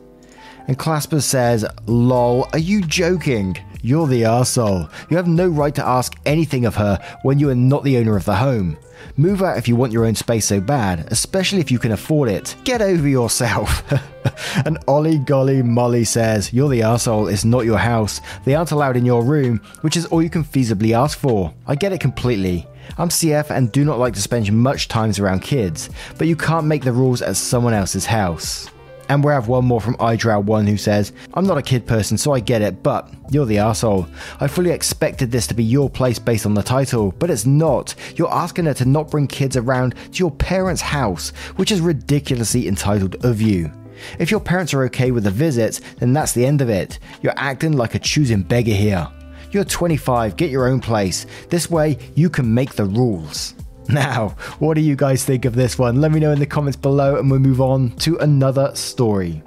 And 0.68 0.78
Clasper 0.78 1.22
says, 1.22 1.66
lol, 1.86 2.48
are 2.54 2.60
you 2.60 2.82
joking? 2.82 3.58
You're 3.82 4.08
the 4.08 4.24
arsehole. 4.24 4.92
You 5.10 5.18
have 5.18 5.28
no 5.28 5.48
right 5.48 5.74
to 5.76 5.86
ask 5.86 6.18
anything 6.26 6.66
of 6.66 6.76
her 6.76 7.00
when 7.24 7.40
you 7.40 7.50
are 7.50 7.56
not 7.56 7.84
the 7.84 7.98
owner 7.98 8.18
of 8.18 8.26
the 8.26 8.36
home. 8.36 8.78
Move 9.16 9.42
out 9.42 9.58
if 9.58 9.68
you 9.68 9.76
want 9.76 9.94
your 9.94 10.06
own 10.06 10.16
space 10.16 10.46
so 10.46 10.60
bad, 10.60 11.08
especially 11.12 11.60
if 11.60 11.72
you 11.72 11.80
can 11.80 11.92
afford 11.92 12.30
it. 12.30 12.56
Get 12.64 12.82
over 12.82 13.08
yourself. 13.08 13.84
and 14.66 14.78
Ollie 14.88 15.20
Golly 15.20 15.62
Molly 15.62 16.04
says, 16.04 16.52
You're 16.52 16.70
the 16.70 16.82
arsehole, 16.82 17.32
it's 17.32 17.46
not 17.46 17.66
your 17.66 17.78
house. 17.78 18.20
They 18.44 18.56
aren't 18.56 18.72
allowed 18.72 18.98
in 18.98 19.06
your 19.06 19.24
room, 19.24 19.62
which 19.82 19.96
is 19.96 20.06
all 20.08 20.22
you 20.22 20.30
can 20.30 20.44
feasibly 20.44 20.92
ask 20.92 21.18
for. 21.18 21.54
I 21.66 21.76
get 21.76 21.94
it 21.94 22.02
completely. 22.02 22.68
I'm 22.98 23.10
CF 23.10 23.50
and 23.52 23.72
do 23.72 23.86
not 23.86 24.00
like 24.00 24.14
to 24.16 24.22
spend 24.22 24.52
much 24.52 24.88
times 24.88 25.20
around 25.20 25.42
kids, 25.42 25.90
but 26.18 26.28
you 26.28 26.36
can't 26.36 26.68
make 26.68 26.84
the 26.84 26.92
rules 26.92 27.22
at 27.22 27.38
someone 27.38 27.74
else's 27.74 28.06
house. 28.06 28.70
And 29.10 29.24
we 29.24 29.32
have 29.32 29.48
one 29.48 29.66
more 29.66 29.80
from 29.80 29.96
iDrow1 29.96 30.68
who 30.68 30.78
says, 30.78 31.14
I'm 31.34 31.46
not 31.46 31.58
a 31.58 31.62
kid 31.62 31.86
person, 31.88 32.18
so 32.18 32.34
I 32.34 32.40
get 32.40 32.62
it, 32.62 32.84
but 32.84 33.14
you're 33.30 33.46
the 33.46 33.60
asshole. 33.60 34.08
I 34.40 34.48
fully 34.48 34.72
expected 34.72 35.32
this 35.32 35.48
to 35.48 35.54
be 35.54 35.64
your 35.64 35.90
place 35.90 36.20
based 36.20 36.46
on 36.46 36.54
the 36.54 36.64
title, 36.64 37.14
but 37.18 37.30
it's 37.30 37.46
not. 37.46 37.96
You're 38.16 38.34
asking 38.34 38.66
her 38.66 38.74
to 38.76 38.86
not 38.86 39.10
bring 39.10 39.28
kids 39.28 39.56
around 39.56 39.96
to 39.96 40.20
your 40.20 40.32
parents' 40.32 40.82
house, 40.82 41.30
which 41.56 41.72
is 41.72 41.80
ridiculously 41.80 42.68
entitled 42.68 43.24
of 43.24 43.42
you. 43.42 43.72
If 44.20 44.30
your 44.30 44.40
parents 44.40 44.74
are 44.74 44.84
okay 44.84 45.12
with 45.12 45.24
the 45.24 45.32
visits, 45.32 45.82
then 46.00 46.14
that's 46.14 46.34
the 46.34 46.46
end 46.46 46.62
of 46.62 46.70
it. 46.70 47.00
You're 47.22 47.34
acting 47.38 47.74
like 47.74 47.96
a 47.96 48.00
choosing 48.00 48.44
beggar 48.44 48.72
here. 48.72 49.08
You're 49.52 49.64
25, 49.64 50.36
get 50.36 50.52
your 50.52 50.68
own 50.68 50.82
place. 50.82 51.26
This 51.50 51.72
way, 51.72 51.98
you 52.16 52.30
can 52.30 52.54
make 52.54 52.74
the 52.74 52.86
rules. 52.86 53.56
Now, 53.90 54.30
what 54.60 54.74
do 54.74 54.82
you 54.82 54.96
guys 54.96 55.24
think 55.24 55.46
of 55.46 55.56
this 55.56 55.80
one? 55.80 56.02
Let 56.02 56.12
me 56.12 56.20
know 56.20 56.32
in 56.32 56.40
the 56.40 56.46
comments 56.46 56.78
below 56.78 57.18
and 57.18 57.32
we'll 57.32 57.40
move 57.40 57.62
on 57.62 57.92
to 57.98 58.18
another 58.18 58.76
story. 58.76 59.42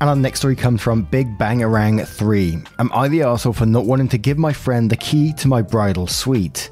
And 0.00 0.08
our 0.08 0.14
next 0.14 0.38
story 0.38 0.54
comes 0.54 0.80
from 0.80 1.02
Big 1.02 1.36
Bangarang 1.38 2.06
3. 2.06 2.58
Am 2.78 2.90
I 2.92 3.08
the 3.08 3.20
arsehole 3.20 3.54
for 3.54 3.66
not 3.66 3.84
wanting 3.84 4.08
to 4.10 4.18
give 4.18 4.38
my 4.38 4.52
friend 4.52 4.88
the 4.88 4.96
key 4.96 5.32
to 5.34 5.48
my 5.48 5.60
bridal 5.60 6.06
suite? 6.06 6.70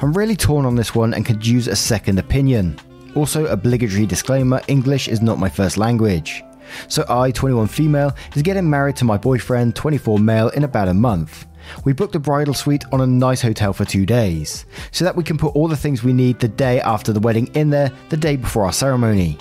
I'm 0.00 0.14
really 0.14 0.36
torn 0.36 0.64
on 0.64 0.74
this 0.74 0.94
one 0.94 1.12
and 1.12 1.26
could 1.26 1.46
use 1.46 1.68
a 1.68 1.76
second 1.76 2.18
opinion. 2.18 2.78
Also, 3.14 3.44
obligatory 3.46 4.06
disclaimer 4.06 4.62
English 4.68 5.08
is 5.08 5.20
not 5.20 5.38
my 5.38 5.50
first 5.50 5.76
language. 5.76 6.42
So, 6.88 7.04
I, 7.10 7.30
21 7.30 7.66
female, 7.66 8.16
is 8.34 8.40
getting 8.40 8.70
married 8.70 8.96
to 8.96 9.04
my 9.04 9.18
boyfriend, 9.18 9.76
24 9.76 10.18
male, 10.18 10.48
in 10.50 10.64
about 10.64 10.88
a 10.88 10.94
month. 10.94 11.44
We 11.84 11.92
booked 11.92 12.14
a 12.14 12.20
bridal 12.20 12.54
suite 12.54 12.84
on 12.92 13.00
a 13.00 13.06
nice 13.06 13.42
hotel 13.42 13.72
for 13.72 13.84
two 13.84 14.06
days, 14.06 14.66
so 14.90 15.04
that 15.04 15.16
we 15.16 15.24
can 15.24 15.38
put 15.38 15.54
all 15.54 15.68
the 15.68 15.76
things 15.76 16.02
we 16.02 16.12
need 16.12 16.38
the 16.38 16.48
day 16.48 16.80
after 16.80 17.12
the 17.12 17.20
wedding 17.20 17.48
in 17.54 17.70
there 17.70 17.92
the 18.08 18.16
day 18.16 18.36
before 18.36 18.64
our 18.64 18.72
ceremony. 18.72 19.38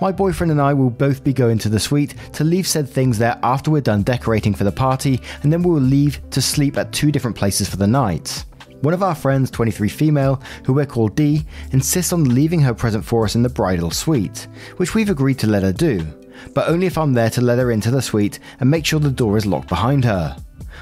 My 0.00 0.12
boyfriend 0.12 0.50
and 0.50 0.60
I 0.60 0.74
will 0.74 0.90
both 0.90 1.24
be 1.24 1.32
going 1.32 1.58
to 1.58 1.68
the 1.68 1.80
suite 1.80 2.14
to 2.34 2.44
leave 2.44 2.66
said 2.66 2.88
things 2.88 3.18
there 3.18 3.38
after 3.42 3.70
we're 3.70 3.80
done 3.80 4.02
decorating 4.02 4.54
for 4.54 4.64
the 4.64 4.72
party, 4.72 5.20
and 5.42 5.52
then 5.52 5.62
we 5.62 5.70
will 5.70 5.80
leave 5.80 6.20
to 6.30 6.42
sleep 6.42 6.76
at 6.76 6.92
two 6.92 7.10
different 7.12 7.36
places 7.36 7.68
for 7.68 7.76
the 7.76 7.86
night. 7.86 8.44
One 8.82 8.94
of 8.94 9.02
our 9.02 9.14
friends, 9.14 9.50
23 9.50 9.88
female, 9.90 10.42
who 10.64 10.72
we're 10.72 10.86
called 10.86 11.14
D, 11.14 11.44
insists 11.72 12.14
on 12.14 12.34
leaving 12.34 12.60
her 12.60 12.72
present 12.72 13.04
for 13.04 13.24
us 13.24 13.34
in 13.34 13.42
the 13.42 13.50
bridal 13.50 13.90
suite, 13.90 14.48
which 14.78 14.94
we've 14.94 15.10
agreed 15.10 15.38
to 15.40 15.46
let 15.46 15.62
her 15.62 15.72
do, 15.72 16.06
but 16.54 16.68
only 16.68 16.86
if 16.86 16.96
I'm 16.96 17.12
there 17.12 17.30
to 17.30 17.42
let 17.42 17.58
her 17.58 17.70
into 17.70 17.90
the 17.90 18.00
suite 18.00 18.38
and 18.60 18.70
make 18.70 18.86
sure 18.86 18.98
the 18.98 19.10
door 19.10 19.36
is 19.36 19.44
locked 19.44 19.68
behind 19.68 20.04
her. 20.06 20.34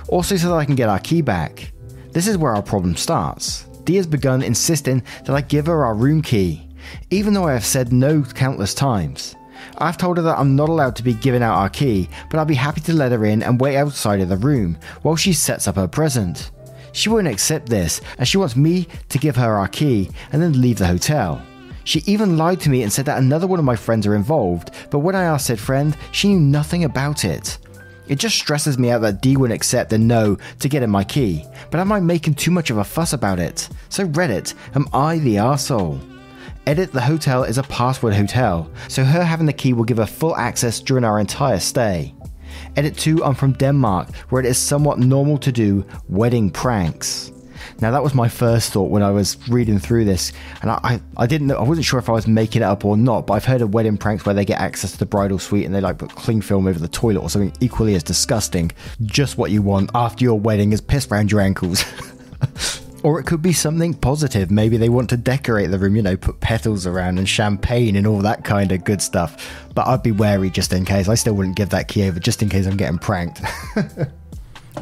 Also, 0.09 0.37
so 0.37 0.49
that 0.49 0.55
I 0.55 0.65
can 0.65 0.75
get 0.75 0.89
our 0.89 0.99
key 0.99 1.21
back. 1.23 1.73
This 2.13 2.27
is 2.27 2.39
where 2.39 2.55
our 2.55 2.63
problem 2.63 2.97
starts. 2.97 3.65
D 3.85 3.97
has 3.97 4.07
begun 4.07 4.43
insisting 4.43 5.03
that 5.25 5.35
I 5.35 5.41
give 5.41 5.67
her 5.67 5.85
our 5.85 5.95
room 5.95 6.23
key, 6.23 6.69
even 7.11 7.35
though 7.35 7.47
I 7.47 7.53
have 7.53 7.65
said 7.65 7.93
no 7.93 8.23
countless 8.23 8.75
times. 8.75 9.35
I've 9.79 9.99
told 9.99 10.17
her 10.17 10.23
that 10.25 10.39
I'm 10.39 10.57
not 10.57 10.69
allowed 10.69 10.97
to 10.97 11.03
be 11.03 11.15
giving 11.15 11.43
out 11.43 11.59
our 11.59 11.69
key, 11.69 12.09
but 12.31 12.39
I'll 12.39 12.45
be 12.45 12.55
happy 12.55 12.81
to 12.83 12.93
let 12.93 13.13
her 13.13 13.25
in 13.25 13.43
and 13.43 13.61
wait 13.61 13.77
outside 13.77 14.21
of 14.21 14.29
the 14.29 14.37
room 14.37 14.79
while 15.03 15.17
she 15.17 15.33
sets 15.33 15.69
up 15.69 15.77
her 15.77 15.89
present. 15.89 16.51
She 16.93 17.09
won't 17.09 17.29
accept 17.29 17.69
this, 17.69 18.01
as 18.19 18.29
she 18.29 18.39
wants 18.39 18.57
me 18.57 18.89
to 19.11 19.19
give 19.19 19.37
her 19.37 19.57
our 19.57 19.69
key 19.69 20.11
and 20.33 20.43
then 20.43 20.61
leave 20.61 20.79
the 20.79 20.87
hotel. 20.87 21.43
She 21.85 22.03
even 22.07 22.37
lied 22.37 22.61
to 22.61 22.71
me 22.71 22.83
and 22.83 22.93
said 22.93 23.07
that 23.07 23.19
another 23.19 23.47
one 23.47 23.59
of 23.59 23.65
my 23.65 23.77
friends 23.77 24.07
are 24.07 24.15
involved, 24.15 24.71
but 24.91 24.99
when 24.99 25.15
I 25.15 25.25
asked 25.25 25.47
said 25.47 25.59
friend, 25.59 25.97
she 26.13 26.29
knew 26.29 26.41
nothing 26.41 26.85
about 26.85 27.25
it. 27.25 27.59
It 28.09 28.19
just 28.19 28.37
stresses 28.37 28.79
me 28.79 28.91
out 28.91 29.03
that 29.03 29.21
D 29.21 29.37
wouldn't 29.37 29.55
accept 29.55 29.91
the 29.91 29.99
no 29.99 30.39
to 30.61 30.69
get 30.69 30.83
in 30.83 30.91
my 30.91 31.05
key, 31.05 31.45
but 31.71 31.81
am 31.81 31.93
I 31.93 32.01
making 32.01 32.35
too 32.35 32.51
much 32.51 32.71
of 32.71 32.79
a 32.79 32.85
fuss 32.85 33.13
about 33.13 33.39
it? 33.39 33.69
So 33.89 34.07
Reddit, 34.07 34.55
am 34.75 34.89
I 34.93 35.19
the 35.19 35.37
arsehole? 35.37 36.01
Edit 36.67 36.93
the 36.93 37.01
hotel 37.01 37.45
is 37.45 37.59
a 37.59 37.63
password 37.63 38.15
hotel, 38.15 38.71
so 38.89 39.05
her 39.05 39.25
having 39.25 39.47
the 39.47 39.53
key 39.53 39.73
will 39.73 39.85
give 39.85 39.97
her 39.99 40.07
full 40.07 40.37
access 40.37 40.81
during 40.81 41.05
our 41.05 41.21
entire 41.21 41.61
stay. 41.61 42.15
Edit 42.77 42.97
2, 42.97 43.25
I'm 43.25 43.35
from 43.35 43.53
Denmark, 43.53 44.15
where 44.29 44.41
it 44.41 44.47
is 44.47 44.59
somewhat 44.59 44.99
normal 44.99 45.39
to 45.39 45.53
do 45.53 45.85
wedding 46.09 46.51
pranks. 46.51 47.33
Now 47.81 47.93
that 47.93 48.03
was 48.03 48.15
my 48.15 48.29
first 48.29 48.73
thought 48.73 48.91
when 48.91 49.03
I 49.03 49.11
was 49.11 49.37
reading 49.49 49.79
through 49.79 50.05
this, 50.05 50.33
and 50.63 50.71
I, 50.71 50.81
I, 50.83 51.01
I, 51.17 51.27
didn't 51.27 51.51
I 51.53 51.63
wasn't 51.63 51.87
sure 51.87 51.99
if 51.99 52.09
I 52.09 52.13
was 52.13 52.27
making 52.27 52.63
it 52.63 52.65
up 52.65 52.85
or 52.85 52.97
not, 52.97 53.27
but 53.27 53.35
I've 53.35 53.45
heard 53.45 53.63
of 53.63 53.73
wedding 53.73 53.97
pranks 53.97 54.27
where 54.27 54.35
they 54.35 54.45
get 54.45 54.61
access 54.61 54.93
to 54.93 54.99
the 54.99 55.07
bridal 55.07 55.39
suite 55.39 55.65
and 55.65 55.75
they 55.75 55.81
like 55.81 55.99
put 55.99 56.11
cling 56.11 56.41
film 56.41 56.67
over 56.67 56.79
the 56.79 56.89
toilet 56.89 57.21
or 57.21 57.31
something 57.31 57.53
equally 57.61 57.95
as 57.95 58.03
disgusting. 58.03 58.73
Just 59.03 59.39
what 59.39 59.51
you 59.51 59.63
want 59.63 59.91
after 59.95 60.25
your 60.25 60.39
wedding 60.39 60.73
is 60.73 60.81
piss 60.81 61.07
around 61.09 61.31
your 61.31 61.41
ankles. 61.41 61.85
Or 63.03 63.21
it 63.21 63.27
could 63.27 63.43
be 63.43 63.53
something 63.53 63.95
positive. 63.95 64.51
Maybe 64.51 64.77
they 64.77 64.89
want 64.89 65.11
to 65.11 65.17
decorate 65.17 65.71
the 65.71 65.79
room, 65.79 65.95
you 65.95 66.03
know, 66.03 66.17
put 66.17 66.41
petals 66.41 66.87
around 66.87 67.19
and 67.19 67.29
champagne 67.29 67.95
and 67.95 68.07
all 68.07 68.19
that 68.19 68.45
kind 68.45 68.73
of 68.73 68.85
good 68.85 69.01
stuff. 69.01 69.65
But 69.75 69.87
I'd 69.87 70.03
be 70.03 70.11
wary 70.11 70.51
just 70.51 70.73
in 70.73 70.85
case. 70.85 71.09
I 71.09 71.15
still 71.15 71.35
wouldn't 71.35 71.57
give 71.57 71.71
that 71.71 71.89
key 71.89 72.09
over 72.09 72.19
just 72.19 72.43
in 72.43 72.49
case 72.49 72.67
I'm 72.67 72.77
getting 72.77 72.99
pranked. 72.99 73.41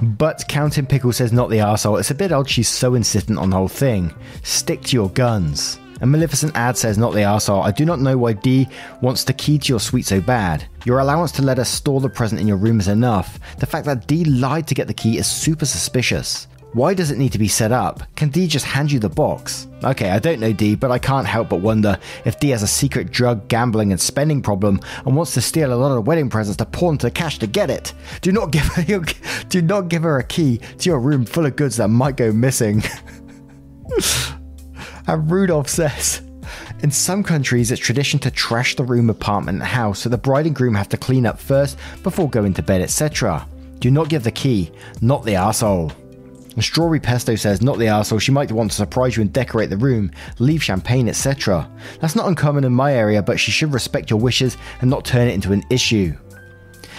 but 0.03 0.47
Counting 0.49 0.87
Pickle 0.87 1.13
says 1.13 1.33
not 1.33 1.51
the 1.51 1.59
arsehole. 1.59 1.99
It's 1.99 2.11
a 2.11 2.15
bit 2.15 2.33
odd 2.33 2.49
she's 2.49 2.69
so 2.69 2.95
insistent 2.95 3.39
on 3.39 3.51
the 3.51 3.57
whole 3.57 3.69
thing. 3.69 4.15
Stick 4.43 4.83
to 4.83 4.97
your 4.97 5.11
guns. 5.11 5.79
And 6.01 6.13
Maleficent 6.13 6.55
ad 6.55 6.77
says, 6.77 6.99
not 6.99 7.15
the 7.15 7.21
arsehole. 7.21 7.65
I 7.65 7.71
do 7.71 7.87
not 7.87 8.01
know 8.01 8.19
why 8.19 8.35
D 8.35 8.69
wants 9.01 9.25
the 9.25 9.33
key 9.33 9.59
to 9.59 9.73
your 9.73 9.81
suite 9.81 10.05
so 10.05 10.21
bad. 10.21 10.67
Your 10.85 10.99
allowance 10.99 11.33
to 11.33 11.43
let 11.43 11.59
us 11.59 11.71
store 11.71 12.01
the 12.01 12.09
present 12.09 12.41
in 12.41 12.47
your 12.47 12.59
room 12.59 12.81
is 12.81 12.89
enough. 12.89 13.39
The 13.59 13.67
fact 13.67 13.87
that 13.87 14.07
D 14.07 14.25
lied 14.25 14.67
to 14.69 14.75
get 14.75 14.89
the 14.89 14.95
key 14.95 15.17
is 15.17 15.27
super 15.27 15.65
suspicious. 15.65 16.49
Why 16.73 16.93
does 16.95 17.11
it 17.11 17.19
need 17.19 17.33
to 17.33 17.39
be 17.39 17.49
set 17.49 17.73
up? 17.73 18.03
Can 18.17 18.29
D 18.29 18.47
just 18.47 18.67
hand 18.67 18.93
you 18.93 18.99
the 18.99 19.09
box? 19.09 19.67
Okay, 19.83 20.11
I 20.11 20.19
don't 20.19 20.41
know 20.41 20.53
D, 20.53 20.75
but 20.75 20.91
I 20.91 20.99
can't 20.99 21.27
help 21.27 21.49
but 21.49 21.61
wonder 21.61 21.99
if 22.25 22.39
D 22.39 22.51
has 22.51 22.63
a 22.63 22.67
secret 22.67 23.11
drug, 23.11 23.49
gambling, 23.49 23.93
and 23.93 24.01
spending 24.01 24.43
problem 24.43 24.81
and 25.07 25.17
wants 25.17 25.33
to 25.35 25.41
steal 25.41 25.73
a 25.73 25.75
lot 25.75 25.97
of 25.97 26.07
wedding 26.07 26.29
presents 26.29 26.59
to 26.59 26.67
pawn 26.67 26.99
to 26.99 27.11
cash 27.11 27.39
to 27.39 27.47
get 27.47 27.71
it. 27.71 27.95
Do 28.21 28.33
not 28.33 28.51
give 28.51 28.65
her 28.65 28.83
your, 28.83 29.05
do 29.49 29.63
not 29.63 29.89
give 29.89 30.03
her 30.03 30.19
a 30.19 30.25
key 30.25 30.59
to 30.59 30.91
your 30.91 31.01
room 31.01 31.25
full 31.25 31.47
of 31.47 31.57
goods 31.57 31.77
that 31.79 31.89
might 31.89 32.17
go 32.17 32.31
missing. 32.33 32.83
and 35.07 35.31
Rudolph 35.31 35.69
says, 35.69 36.21
in 36.83 36.91
some 36.91 37.23
countries, 37.23 37.71
it's 37.71 37.81
tradition 37.81 38.19
to 38.21 38.31
trash 38.31 38.77
the 38.77 38.85
room, 38.85 39.09
apartment, 39.09 39.61
and 39.61 39.67
house, 39.67 40.01
so 40.01 40.11
the 40.11 40.19
bride 40.19 40.47
and 40.47 40.55
groom 40.55 40.75
have 40.75 40.91
to 40.91 40.99
clean 40.99 41.25
up 41.25 41.41
first 41.41 41.79
before 42.03 42.29
going 42.29 42.53
to 42.55 42.63
bed, 42.63 42.83
etc. 42.83 43.47
Do 43.79 43.91
not 43.91 44.11
give 44.11 44.25
the 44.25 44.31
key, 44.31 44.71
not 45.01 45.25
the 45.25 45.37
asshole. 45.37 45.93
Strawberry 46.63 47.01
Pesto 47.01 47.37
says, 47.37 47.61
not 47.61 47.79
the 47.79 47.87
arsehole, 47.87 48.21
she 48.21 48.33
might 48.33 48.51
want 48.51 48.71
to 48.71 48.77
surprise 48.77 49.17
you 49.17 49.23
and 49.23 49.33
decorate 49.33 49.71
the 49.71 49.77
room, 49.77 50.11
leave 50.39 50.63
champagne, 50.63 51.09
etc. 51.09 51.71
That's 52.01 52.17
not 52.17 52.29
uncommon 52.29 52.65
in 52.65 52.73
my 52.73 52.95
area, 52.95 53.23
but 53.23 53.39
she 53.39 53.51
should 53.51 53.73
respect 53.73 54.11
your 54.11 54.21
wishes 54.21 54.57
and 54.81 54.91
not 54.91 55.05
turn 55.05 55.29
it 55.29 55.35
into 55.35 55.53
an 55.53 55.63
issue. 55.71 56.15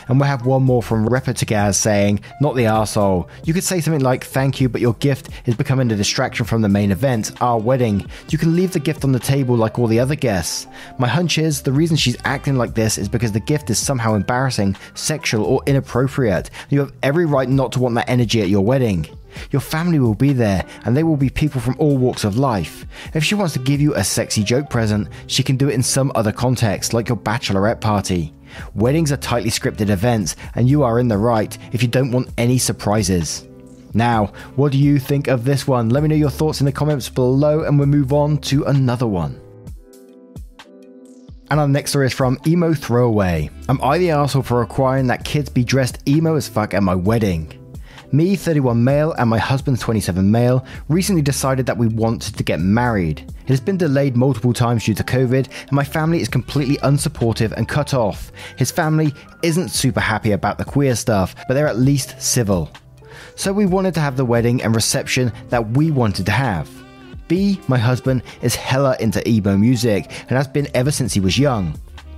And 0.07 0.19
we 0.19 0.27
have 0.27 0.45
one 0.45 0.63
more 0.63 0.81
from 0.81 1.07
Repetagaz 1.07 1.75
saying, 1.75 2.21
Not 2.39 2.55
the 2.55 2.63
arsehole. 2.63 3.27
You 3.43 3.53
could 3.53 3.63
say 3.63 3.81
something 3.81 4.01
like, 4.01 4.23
Thank 4.23 4.61
you, 4.61 4.69
but 4.69 4.81
your 4.81 4.93
gift 4.95 5.29
is 5.45 5.55
becoming 5.55 5.91
a 5.91 5.95
distraction 5.95 6.45
from 6.45 6.61
the 6.61 6.69
main 6.69 6.91
event, 6.91 7.31
our 7.41 7.59
wedding. 7.59 8.05
You 8.29 8.37
can 8.37 8.55
leave 8.55 8.71
the 8.71 8.79
gift 8.79 9.03
on 9.03 9.11
the 9.11 9.19
table 9.19 9.55
like 9.55 9.77
all 9.77 9.87
the 9.87 9.99
other 9.99 10.15
guests. 10.15 10.67
My 10.97 11.07
hunch 11.07 11.37
is 11.37 11.61
the 11.61 11.71
reason 11.71 11.97
she's 11.97 12.17
acting 12.23 12.55
like 12.55 12.73
this 12.73 12.97
is 12.97 13.09
because 13.09 13.31
the 13.31 13.39
gift 13.39 13.69
is 13.69 13.79
somehow 13.79 14.13
embarrassing, 14.13 14.77
sexual, 14.93 15.45
or 15.45 15.61
inappropriate. 15.65 16.49
You 16.69 16.79
have 16.79 16.93
every 17.03 17.25
right 17.25 17.49
not 17.49 17.71
to 17.73 17.79
want 17.79 17.95
that 17.95 18.09
energy 18.09 18.41
at 18.41 18.49
your 18.49 18.63
wedding. 18.63 19.07
Your 19.51 19.61
family 19.61 19.99
will 19.99 20.15
be 20.15 20.33
there, 20.33 20.65
and 20.85 20.95
they 20.95 21.03
will 21.03 21.17
be 21.17 21.29
people 21.29 21.61
from 21.61 21.75
all 21.79 21.97
walks 21.97 22.23
of 22.23 22.37
life. 22.37 22.85
If 23.13 23.23
she 23.23 23.35
wants 23.35 23.53
to 23.53 23.59
give 23.59 23.81
you 23.81 23.95
a 23.95 24.03
sexy 24.03 24.43
joke 24.43 24.69
present, 24.69 25.09
she 25.27 25.43
can 25.43 25.57
do 25.57 25.69
it 25.69 25.75
in 25.75 25.83
some 25.83 26.11
other 26.15 26.31
context, 26.31 26.93
like 26.93 27.09
your 27.09 27.17
bachelorette 27.17 27.81
party. 27.81 28.33
Weddings 28.75 29.11
are 29.11 29.17
tightly 29.17 29.49
scripted 29.49 29.89
events, 29.89 30.35
and 30.55 30.69
you 30.69 30.83
are 30.83 30.99
in 30.99 31.07
the 31.07 31.17
right 31.17 31.57
if 31.71 31.81
you 31.81 31.87
don't 31.87 32.11
want 32.11 32.29
any 32.37 32.57
surprises. 32.57 33.47
Now, 33.93 34.27
what 34.55 34.71
do 34.71 34.77
you 34.77 34.99
think 34.99 35.27
of 35.27 35.43
this 35.43 35.67
one? 35.67 35.89
Let 35.89 36.03
me 36.03 36.09
know 36.09 36.15
your 36.15 36.29
thoughts 36.29 36.61
in 36.61 36.65
the 36.65 36.71
comments 36.71 37.09
below, 37.09 37.63
and 37.63 37.77
we'll 37.77 37.87
move 37.87 38.13
on 38.13 38.37
to 38.39 38.63
another 38.65 39.07
one. 39.07 39.41
And 41.49 41.59
our 41.61 41.67
next 41.67 41.91
story 41.91 42.07
is 42.07 42.13
from 42.13 42.37
Emo 42.45 42.73
Throwaway. 42.73 43.49
Am 43.69 43.79
I 43.81 43.97
the 43.97 44.11
asshole 44.11 44.43
for 44.43 44.59
requiring 44.59 45.07
that 45.07 45.23
kids 45.23 45.49
be 45.49 45.63
dressed 45.63 46.07
emo 46.07 46.35
as 46.35 46.47
fuck 46.47 46.73
at 46.73 46.83
my 46.83 46.93
wedding? 46.93 47.53
Me, 48.11 48.37
31 48.37 48.81
male, 48.83 49.11
and 49.13 49.29
my 49.29 49.37
husband, 49.37 49.79
27 49.79 50.31
male, 50.31 50.65
recently 50.87 51.21
decided 51.21 51.65
that 51.65 51.77
we 51.77 51.87
wanted 51.87 52.37
to 52.37 52.43
get 52.43 52.61
married. 52.61 53.19
It 53.19 53.49
has 53.49 53.59
been 53.59 53.77
delayed 53.77 54.15
multiple 54.15 54.53
times 54.53 54.85
due 54.85 54.93
to 54.93 55.03
COVID, 55.03 55.47
and 55.63 55.71
my 55.71 55.83
family 55.83 56.21
is 56.21 56.29
completely 56.29 56.77
unsupportive 56.77 57.51
and 57.51 57.67
cut 57.67 57.93
off. 57.93 58.31
His 58.55 58.71
family 58.71 59.13
isn't 59.43 59.69
super 59.69 59.99
happy 59.99 60.31
about 60.31 60.57
the 60.57 60.63
queer 60.63 60.95
stuff, 60.95 61.35
but 61.47 61.53
they're 61.53 61.67
at 61.67 61.79
least 61.79 62.21
civil. 62.21 62.71
So 63.35 63.51
we 63.51 63.65
wanted 63.65 63.93
to 63.95 63.99
have 63.99 64.15
the 64.15 64.25
wedding 64.25 64.63
and 64.63 64.73
reception 64.73 65.33
that 65.49 65.71
we 65.71 65.91
wanted 65.91 66.25
to 66.27 66.31
have. 66.31 66.69
B, 67.27 67.59
my 67.67 67.77
husband, 67.77 68.23
is 68.41 68.55
hella 68.55 68.95
into 69.01 69.27
emo 69.27 69.57
music 69.57 70.09
and 70.21 70.37
has 70.37 70.47
been 70.47 70.69
ever 70.73 70.91
since 70.91 71.13
he 71.13 71.19
was 71.19 71.37
young. 71.37 71.77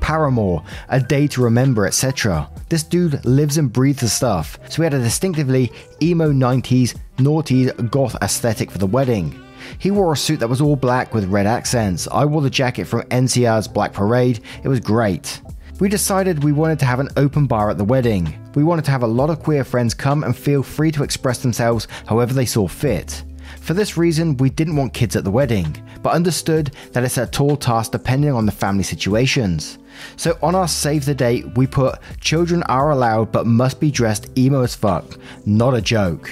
Paramore, 0.10 0.64
A 0.88 1.00
Day 1.00 1.28
to 1.28 1.44
Remember, 1.44 1.86
etc. 1.86 2.50
This 2.68 2.82
dude 2.82 3.24
lives 3.26 3.60
and 3.60 3.72
breathes 3.72 4.02
the 4.02 4.10
stuff, 4.10 4.58
so 4.68 4.80
we 4.80 4.86
had 4.88 4.96
a 4.96 5.00
distinctively 5.00 5.72
emo 6.02 6.32
90s, 6.32 6.98
naughty 7.20 7.66
goth 7.92 8.16
aesthetic 8.24 8.72
for 8.72 8.80
the 8.80 8.88
wedding. 8.88 9.40
He 9.78 9.92
wore 9.92 10.14
a 10.14 10.18
suit 10.18 10.40
that 10.40 10.50
was 10.50 10.62
all 10.62 10.76
black 10.76 11.14
with 11.14 11.30
red 11.30 11.46
accents. 11.46 12.08
I 12.12 12.26
wore 12.26 12.42
the 12.42 12.50
jacket 12.50 12.86
from 12.86 13.04
MCR's 13.04 13.68
Black 13.68 13.94
Parade. 13.94 14.40
It 14.64 14.68
was 14.68 14.80
great. 14.80 15.42
We 15.80 15.90
decided 15.90 16.44
we 16.44 16.54
wanted 16.54 16.80
to 16.80 16.86
have 16.88 17.00
an 17.00 17.10
open 17.16 17.46
bar 17.46 17.70
at 17.70 17.78
the 17.78 17.84
wedding. 17.84 18.34
We 18.56 18.64
wanted 18.64 18.86
to 18.86 18.92
have 18.92 19.04
a 19.04 19.08
lot 19.08 19.30
of 19.30 19.44
queer 19.44 19.64
friends 19.64 19.94
come 19.94 20.24
and 20.24 20.36
feel 20.36 20.64
free 20.64 20.92
to 20.94 21.04
express 21.04 21.38
themselves 21.38 21.88
however 22.08 22.34
they 22.34 22.48
saw 22.48 22.68
fit. 22.68 23.24
For 23.62 23.76
this 23.76 23.96
reason, 23.96 24.38
we 24.38 24.50
didn't 24.50 24.76
want 24.76 24.94
kids 24.94 25.16
at 25.16 25.24
the 25.24 25.32
wedding, 25.32 25.76
but 26.02 26.14
understood 26.14 26.72
that 26.94 27.04
it's 27.04 27.20
a 27.20 27.28
tall 27.28 27.56
task 27.58 27.92
depending 27.92 28.32
on 28.32 28.48
the 28.48 28.52
family 28.52 28.84
situations. 28.84 29.78
So 30.16 30.38
on 30.42 30.56
our 30.56 30.68
save 30.68 31.06
the 31.06 31.16
date, 31.16 31.46
we 31.56 31.68
put 31.68 32.00
children 32.20 32.64
are 32.64 32.92
allowed 32.92 33.32
but 33.32 33.46
must 33.46 33.80
be 33.80 33.92
dressed 33.92 34.38
emo 34.38 34.62
as 34.62 34.76
fuck. 34.76 35.18
Not 35.46 35.76
a 35.76 35.82
joke. 35.82 36.30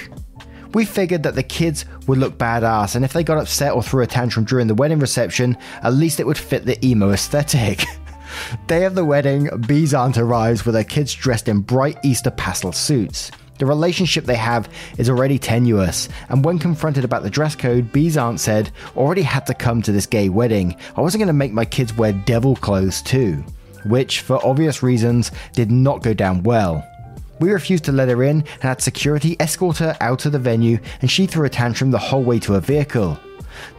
We 0.74 0.86
figured 0.86 1.24
that 1.24 1.36
the 1.36 1.44
kids 1.44 1.86
would 2.08 2.18
look 2.18 2.38
badass, 2.38 2.96
and 2.96 3.06
if 3.06 3.14
they 3.14 3.24
got 3.24 3.38
upset 3.38 3.74
or 3.74 3.82
threw 3.82 4.04
a 4.04 4.08
tantrum 4.08 4.46
during 4.46 4.68
the 4.68 4.76
wedding 4.76 5.00
reception, 5.00 5.58
at 5.82 5.94
least 5.94 6.20
it 6.20 6.28
would 6.28 6.38
fit 6.38 6.66
the 6.66 6.84
emo 6.86 7.12
aesthetic. 7.12 7.84
Day 8.68 8.86
of 8.86 8.94
the 8.94 9.06
wedding, 9.06 9.50
B's 9.68 9.94
aunt 9.94 10.18
arrives 10.18 10.66
with 10.66 10.76
her 10.76 10.84
kids 10.84 11.14
dressed 11.14 11.48
in 11.48 11.62
bright 11.62 11.98
Easter 12.04 12.32
pastel 12.32 12.74
suits. 12.74 13.32
The 13.60 13.66
relationship 13.66 14.26
they 14.26 14.36
have 14.36 14.70
is 14.98 15.10
already 15.10 15.40
tenuous, 15.40 16.10
and 16.30 16.46
when 16.46 16.60
confronted 16.60 17.04
about 17.04 17.24
the 17.24 17.30
dress 17.30 17.56
code, 17.56 17.92
B's 17.92 18.18
aunt 18.18 18.40
said, 18.40 18.72
Already 18.96 19.24
had 19.24 19.48
to 19.48 19.54
come 19.54 19.82
to 19.82 19.92
this 19.92 20.06
gay 20.06 20.30
wedding. 20.30 20.76
I 20.96 21.02
wasn't 21.02 21.22
going 21.22 21.28
to 21.28 21.34
make 21.34 21.54
my 21.54 21.66
kids 21.66 21.96
wear 21.96 22.14
devil 22.14 22.56
clothes 22.56 23.02
too. 23.02 23.44
Which, 23.88 24.22
for 24.22 24.46
obvious 24.46 24.84
reasons, 24.84 25.32
did 25.54 25.72
not 25.72 26.04
go 26.04 26.14
down 26.14 26.44
well. 26.44 26.86
We 27.40 27.52
refused 27.52 27.86
to 27.86 27.92
let 27.92 28.10
her 28.10 28.24
in 28.24 28.38
and 28.40 28.64
had 28.64 28.82
security 28.82 29.36
escort 29.40 29.78
her 29.78 29.96
out 30.02 30.26
of 30.26 30.32
the 30.32 30.40
venue, 30.40 30.80
and 31.02 31.10
she 31.10 31.28
threw 31.28 31.46
a 31.46 31.50
tantrum 31.50 31.92
the 31.92 31.98
whole 31.98 32.24
way 32.24 32.40
to 32.40 32.54
her 32.54 32.60
vehicle. 32.60 33.18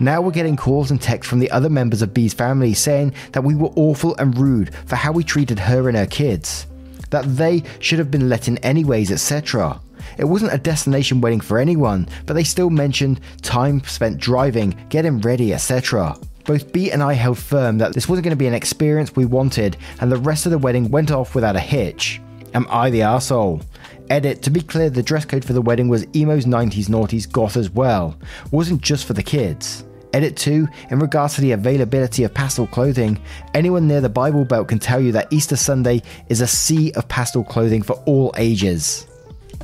Now 0.01 0.21
we're 0.21 0.31
getting 0.33 0.57
calls 0.57 0.91
and 0.91 1.01
texts 1.01 1.29
from 1.29 1.39
the 1.39 1.51
other 1.51 1.69
members 1.69 2.03
of 2.03 2.15
B's 2.15 2.35
family 2.35 2.75
saying 2.75 3.15
that 3.33 3.45
we 3.45 3.55
were 3.55 3.71
awful 3.77 4.17
and 4.17 4.37
rude 4.37 4.75
for 4.87 4.97
how 4.97 5.13
we 5.13 5.25
treated 5.25 5.59
her 5.59 5.89
and 5.89 5.97
her 5.97 6.07
kids, 6.07 6.67
that 7.11 7.25
they 7.37 7.63
should 7.81 7.99
have 7.99 8.11
been 8.11 8.29
let 8.29 8.49
in 8.49 8.59
anyways, 8.59 9.11
etc. 9.11 9.81
It 10.17 10.25
wasn't 10.25 10.55
a 10.55 10.59
destination 10.59 11.21
wedding 11.21 11.41
for 11.41 11.59
anyone, 11.59 12.09
but 12.27 12.35
they 12.35 12.45
still 12.45 12.71
mentioned 12.71 13.21
time 13.43 13.83
spent 13.85 14.19
driving, 14.19 14.77
getting 14.89 15.21
ready, 15.21 15.53
etc. 15.53 16.17
Both 16.49 16.73
B 16.73 16.91
and 16.91 17.03
I 17.03 17.13
held 17.13 17.37
firm 17.37 17.77
that 17.77 17.93
this 17.93 18.09
wasn't 18.09 18.25
going 18.25 18.31
to 18.31 18.37
be 18.37 18.47
an 18.47 18.55
experience 18.55 19.15
we 19.15 19.27
wanted, 19.27 19.77
and 20.01 20.11
the 20.11 20.17
rest 20.17 20.47
of 20.47 20.51
the 20.51 20.57
wedding 20.57 20.91
went 20.91 21.11
off 21.11 21.35
without 21.35 21.57
a 21.57 21.61
hitch. 21.61 22.23
Am 22.55 22.67
I 22.71 22.89
the 22.89 23.03
asshole? 23.03 23.61
Edit, 24.09 24.41
to 24.45 24.51
be 24.51 24.63
clear, 24.63 24.89
the 24.89 25.03
dress 25.03 25.27
code 25.27 25.45
for 25.45 25.53
the 25.53 25.61
wedding 25.61 25.89
was 25.89 26.07
emos, 26.17 26.47
90s, 26.47 26.87
noughties, 26.87 27.31
goth 27.31 27.59
as 27.59 27.69
well. 27.69 28.17
Wasn't 28.51 28.81
just 28.81 29.05
for 29.05 29.13
the 29.13 29.23
kids. 29.23 29.85
Edit 30.15 30.39
2, 30.39 30.67
in 30.91 30.99
regards 30.99 31.35
to 31.35 31.43
the 31.43 31.53
availability 31.53 32.25
of 32.25 32.33
pastel 32.33 32.67
clothing, 32.67 33.21
anyone 33.53 33.87
near 33.87 34.01
the 34.01 34.09
Bible 34.09 34.47
Belt 34.47 34.69
can 34.69 34.79
tell 34.79 35.03
you 35.03 35.13
that 35.13 35.31
Easter 35.31 35.55
Sunday 35.55 36.01
is 36.31 36.41
a 36.41 36.47
sea 36.47 36.93
of 36.93 37.07
pastel 37.09 37.45
clothing 37.45 37.83
for 37.83 38.03
all 38.07 38.33
ages. 38.39 39.07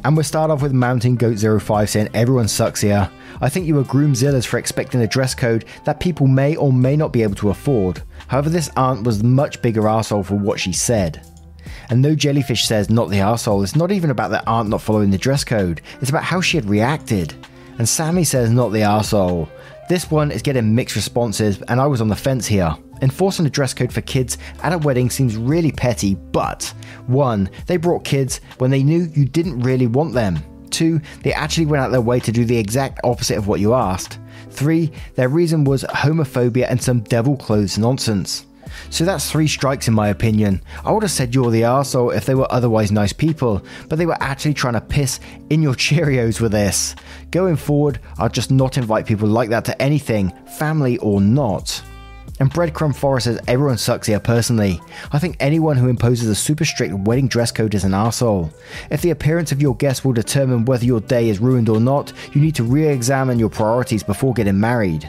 And 0.02 0.16
we'll 0.16 0.24
start 0.24 0.50
off 0.50 0.62
with 0.62 0.72
Mountain 0.72 1.16
Goat 1.16 1.38
05 1.38 1.88
saying 1.88 2.08
everyone 2.14 2.48
sucks 2.48 2.80
here. 2.80 3.10
I 3.40 3.48
think 3.48 3.66
you 3.66 3.74
were 3.74 3.84
groomzillas 3.84 4.46
for 4.46 4.58
expecting 4.58 5.02
a 5.02 5.06
dress 5.06 5.34
code 5.34 5.64
that 5.84 6.00
people 6.00 6.26
may 6.26 6.56
or 6.56 6.72
may 6.72 6.96
not 6.96 7.12
be 7.12 7.22
able 7.22 7.34
to 7.36 7.50
afford. 7.50 8.02
However, 8.26 8.50
this 8.50 8.70
aunt 8.76 9.04
was 9.04 9.22
much 9.22 9.62
bigger 9.62 9.88
asshole 9.88 10.24
for 10.24 10.34
what 10.34 10.60
she 10.60 10.72
said. 10.72 11.26
And 11.90 12.00
no 12.00 12.14
jellyfish 12.14 12.64
says 12.64 12.90
not 12.90 13.10
the 13.10 13.20
asshole. 13.20 13.62
It's 13.62 13.76
not 13.76 13.92
even 13.92 14.10
about 14.10 14.30
the 14.30 14.46
aunt 14.48 14.68
not 14.68 14.82
following 14.82 15.10
the 15.10 15.18
dress 15.18 15.44
code. 15.44 15.80
It's 16.00 16.10
about 16.10 16.24
how 16.24 16.40
she 16.40 16.56
had 16.56 16.68
reacted. 16.68 17.34
And 17.78 17.88
Sammy 17.88 18.24
says 18.24 18.50
not 18.50 18.70
the 18.70 18.82
asshole. 18.82 19.48
This 19.88 20.10
one 20.10 20.30
is 20.30 20.42
getting 20.42 20.74
mixed 20.74 20.96
responses, 20.96 21.60
and 21.62 21.80
I 21.80 21.86
was 21.86 22.00
on 22.00 22.08
the 22.08 22.16
fence 22.16 22.46
here. 22.46 22.74
Enforcing 23.04 23.44
a 23.44 23.50
dress 23.50 23.74
code 23.74 23.92
for 23.92 24.00
kids 24.00 24.38
at 24.62 24.72
a 24.72 24.78
wedding 24.78 25.10
seems 25.10 25.36
really 25.36 25.70
petty, 25.70 26.14
but 26.14 26.72
1. 27.06 27.50
They 27.66 27.76
brought 27.76 28.02
kids 28.02 28.40
when 28.56 28.70
they 28.70 28.82
knew 28.82 29.10
you 29.12 29.26
didn't 29.26 29.60
really 29.60 29.86
want 29.86 30.14
them. 30.14 30.38
2. 30.70 30.98
They 31.22 31.34
actually 31.34 31.66
went 31.66 31.82
out 31.82 31.90
their 31.90 32.00
way 32.00 32.18
to 32.20 32.32
do 32.32 32.46
the 32.46 32.56
exact 32.56 33.00
opposite 33.04 33.36
of 33.36 33.46
what 33.46 33.60
you 33.60 33.74
asked. 33.74 34.18
3. 34.52 34.90
Their 35.16 35.28
reason 35.28 35.64
was 35.64 35.84
homophobia 35.84 36.66
and 36.70 36.82
some 36.82 37.00
devil 37.02 37.36
clothes 37.36 37.76
nonsense. 37.76 38.46
So 38.88 39.04
that's 39.04 39.30
three 39.30 39.48
strikes 39.48 39.86
in 39.86 39.92
my 39.92 40.08
opinion. 40.08 40.62
I 40.82 40.90
would 40.90 41.02
have 41.02 41.12
said 41.12 41.34
you're 41.34 41.50
the 41.50 41.60
arsehole 41.60 42.16
if 42.16 42.24
they 42.24 42.34
were 42.34 42.50
otherwise 42.50 42.90
nice 42.90 43.12
people, 43.12 43.62
but 43.90 43.98
they 43.98 44.06
were 44.06 44.16
actually 44.22 44.54
trying 44.54 44.74
to 44.74 44.80
piss 44.80 45.20
in 45.50 45.62
your 45.62 45.74
Cheerios 45.74 46.40
with 46.40 46.52
this. 46.52 46.96
Going 47.30 47.56
forward, 47.56 48.00
I'll 48.16 48.30
just 48.30 48.50
not 48.50 48.78
invite 48.78 49.04
people 49.04 49.28
like 49.28 49.50
that 49.50 49.66
to 49.66 49.82
anything, 49.82 50.32
family 50.56 50.96
or 50.98 51.20
not. 51.20 51.82
And 52.40 52.50
Breadcrumb 52.50 52.96
Forest 52.96 53.26
says 53.26 53.40
everyone 53.46 53.78
sucks 53.78 54.08
here 54.08 54.18
personally. 54.18 54.80
I 55.12 55.20
think 55.20 55.36
anyone 55.38 55.76
who 55.76 55.88
imposes 55.88 56.28
a 56.28 56.34
super 56.34 56.64
strict 56.64 56.92
wedding 56.92 57.28
dress 57.28 57.52
code 57.52 57.74
is 57.74 57.84
an 57.84 57.94
asshole. 57.94 58.52
If 58.90 59.02
the 59.02 59.10
appearance 59.10 59.52
of 59.52 59.62
your 59.62 59.76
guests 59.76 60.04
will 60.04 60.12
determine 60.12 60.64
whether 60.64 60.84
your 60.84 61.00
day 61.00 61.28
is 61.28 61.38
ruined 61.38 61.68
or 61.68 61.78
not, 61.78 62.12
you 62.32 62.40
need 62.40 62.56
to 62.56 62.64
re 62.64 62.88
examine 62.88 63.38
your 63.38 63.50
priorities 63.50 64.02
before 64.02 64.34
getting 64.34 64.58
married. 64.58 65.08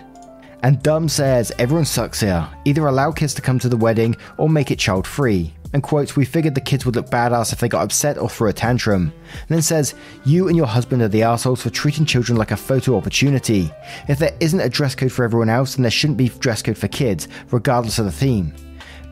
And 0.62 0.82
Dumb 0.84 1.10
says, 1.10 1.52
everyone 1.58 1.86
sucks 1.86 2.22
here. 2.22 2.48
Either 2.64 2.86
allow 2.86 3.12
kids 3.12 3.34
to 3.36 3.42
come 3.42 3.58
to 3.60 3.70
the 3.70 3.78
wedding 3.78 4.16
or 4.38 4.48
make 4.48 4.70
it 4.70 4.80
child 4.80 5.08
free. 5.08 5.55
And 5.73 5.84
quotes, 5.84 6.15
we 6.15 6.25
figured 6.25 6.56
the 6.56 6.62
kids 6.62 6.86
would 6.86 6.95
look 6.95 7.10
badass 7.10 7.51
if 7.51 7.60
they 7.60 7.67
got 7.67 7.84
upset 7.84 8.17
or 8.17 8.30
threw 8.30 8.49
a 8.49 8.54
tantrum. 8.54 9.13
And 9.32 9.49
then 9.49 9.62
says, 9.62 9.93
you 10.23 10.47
and 10.47 10.56
your 10.56 10.67
husband 10.67 11.01
are 11.01 11.08
the 11.08 11.23
assholes 11.23 11.62
for 11.62 11.69
treating 11.69 12.06
children 12.06 12.38
like 12.38 12.51
a 12.51 12.58
photo 12.58 12.95
opportunity. 12.95 13.71
If 14.08 14.19
there 14.19 14.36
isn't 14.39 14.60
a 14.60 14.69
dress 14.69 14.95
code 14.95 15.12
for 15.12 15.25
everyone 15.25 15.49
else, 15.49 15.75
then 15.75 15.84
there 15.84 15.91
shouldn't 15.91 16.17
be 16.17 16.30
dress 16.30 16.62
code 16.62 16.78
for 16.78 16.88
kids, 16.88 17.28
regardless 17.51 17.99
of 17.99 18.06
the 18.06 18.12
theme. 18.12 18.54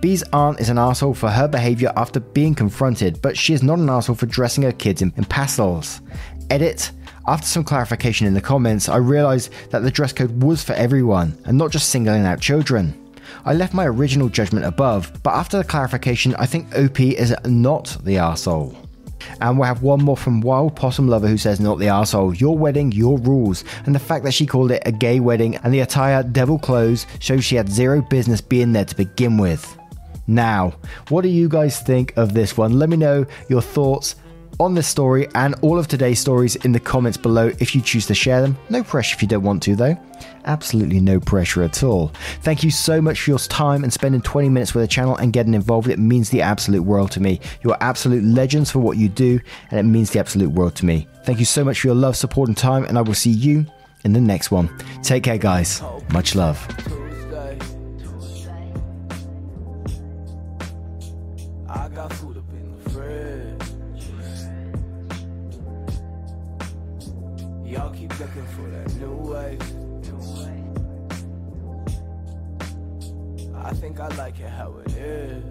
B's 0.02 0.24
aunt 0.34 0.60
is 0.60 0.70
an 0.70 0.78
asshole 0.78 1.14
for 1.14 1.30
her 1.30 1.48
behavior 1.48 1.92
after 1.96 2.20
being 2.20 2.56
confronted, 2.56 3.22
but 3.22 3.38
she 3.38 3.54
is 3.54 3.64
not 3.64 3.80
an 3.80 3.90
asshole 3.90 4.16
for 4.16 4.26
dressing 4.26 4.64
her 4.64 4.74
kids 4.74 5.02
in, 5.02 5.14
in 5.16 5.26
pastels. 5.26 6.02
Edit, 6.50 6.92
after 7.28 7.48
some 7.48 7.64
clarification 7.64 8.28
in 8.28 8.34
the 8.34 8.42
comments, 8.42 8.90
I 8.90 8.98
realised 8.98 9.52
that 9.70 9.80
the 9.80 9.92
dress 9.92 10.12
code 10.12 10.44
was 10.44 10.62
for 10.62 10.74
everyone 10.74 11.38
and 11.46 11.58
not 11.58 11.72
just 11.72 11.90
singling 11.90 12.26
out 12.26 12.42
children. 12.42 13.00
I 13.46 13.54
left 13.54 13.74
my 13.74 13.86
original 13.86 14.30
judgment 14.30 14.66
above, 14.66 15.12
but 15.22 15.32
after 15.32 15.58
the 15.58 15.66
clarification, 15.66 16.34
I 16.36 16.46
think 16.46 16.74
OP 16.78 17.00
is 17.00 17.36
not 17.46 17.98
the 18.04 18.16
arsehole. 18.16 18.76
And 19.42 19.60
we 19.60 19.68
have 19.68 19.82
one 19.82 20.02
more 20.02 20.16
from 20.16 20.42
Wild 20.42 20.76
Possum 20.76 21.08
Lover 21.08 21.28
who 21.28 21.38
says, 21.38 21.60
Not 21.60 21.80
the 21.80 21.88
arsehole, 21.88 22.40
your 22.40 22.58
wedding, 22.58 22.92
your 22.92 23.18
rules. 23.20 23.64
And 23.86 23.94
the 23.94 24.00
fact 24.00 24.24
that 24.24 24.34
she 24.34 24.46
called 24.46 24.72
it 24.72 24.84
a 24.86 24.92
gay 24.92 25.20
wedding 25.20 25.58
and 25.58 25.74
the 25.74 25.82
attire 25.82 26.24
devil 26.24 26.58
clothes 26.58 27.06
shows 27.20 27.44
she 27.44 27.56
had 27.56 27.70
zero 27.70 28.02
business 28.02 28.42
being 28.42 28.72
there 28.72 28.86
to 28.86 28.96
begin 28.96 29.38
with. 29.38 29.78
Now, 30.26 30.74
what 31.10 31.24
do 31.24 31.28
you 31.28 31.50
guys 31.50 31.82
think 31.82 32.16
of 32.16 32.34
this 32.34 32.58
one? 32.58 32.80
Let 32.80 32.90
me 32.90 32.96
know 32.96 33.26
your 33.50 33.62
thoughts 33.62 34.16
on 34.60 34.74
this 34.74 34.88
story 34.88 35.28
and 35.36 35.56
all 35.62 35.80
of 35.80 35.88
today's 35.88 36.20
stories 36.20 36.56
in 36.58 36.72
the 36.72 36.80
comments 36.80 37.18
below 37.18 37.52
if 37.60 37.76
you 37.76 37.82
choose 37.82 38.06
to 38.08 38.16
share 38.16 38.42
them. 38.42 38.58
No 38.70 38.84
pressure 38.84 39.16
if 39.16 39.22
you 39.22 39.28
don't 39.28 39.44
want 39.44 39.64
to, 39.64 39.76
though. 39.76 39.98
Absolutely 40.46 41.00
no 41.00 41.20
pressure 41.20 41.64
at 41.64 41.84
all. 41.84 42.12
Thank 42.42 42.64
you 42.64 42.72
so 42.72 43.02
much 43.02 43.22
for 43.22 43.32
your 43.32 43.40
time 43.40 43.84
and 43.84 43.92
spending 43.92 44.22
20 44.22 44.50
minutes 44.50 44.74
with 44.74 44.84
the 44.84 44.88
channel 44.88 45.16
and 45.18 45.34
getting 45.34 45.54
involved. 45.54 45.88
It 45.88 46.00
means 46.00 46.30
the 46.30 46.42
absolute 46.42 46.84
world 46.84 47.12
to 47.12 47.20
me. 47.20 47.40
You 47.64 47.72
are 47.72 47.78
absolute 47.82 48.24
legends 48.24 48.72
for 48.72 48.80
what 48.80 48.98
you 48.98 49.10
do, 49.10 49.40
and 49.72 49.80
it 49.80 49.84
means 49.84 50.12
the 50.12 50.20
absolute 50.20 50.52
world 50.52 50.76
to 50.76 50.86
me. 50.86 51.08
Thank 51.24 51.40
you 51.40 51.46
so 51.46 51.64
much 51.64 51.82
for 51.82 51.88
your 51.88 51.96
love, 51.96 52.16
support, 52.16 52.50
and 52.50 52.58
time, 52.58 52.84
and 52.86 52.98
I 52.98 53.02
will 53.02 53.14
see 53.14 53.32
you 53.32 53.66
in 54.04 54.14
the 54.14 54.22
next 54.22 54.52
one. 54.52 54.70
Take 55.02 55.24
care, 55.24 55.38
guys. 55.38 55.82
Much 56.12 56.36
love. 56.36 57.03
Looking 68.20 68.46
for 68.46 68.70
that 68.70 68.94
new 68.96 69.12
wave. 69.12 69.84
I 73.56 73.74
think 73.74 74.00
I 74.00 74.08
like 74.10 74.40
it 74.40 74.50
how 74.50 74.76
it 74.86 74.94
is. 74.98 75.44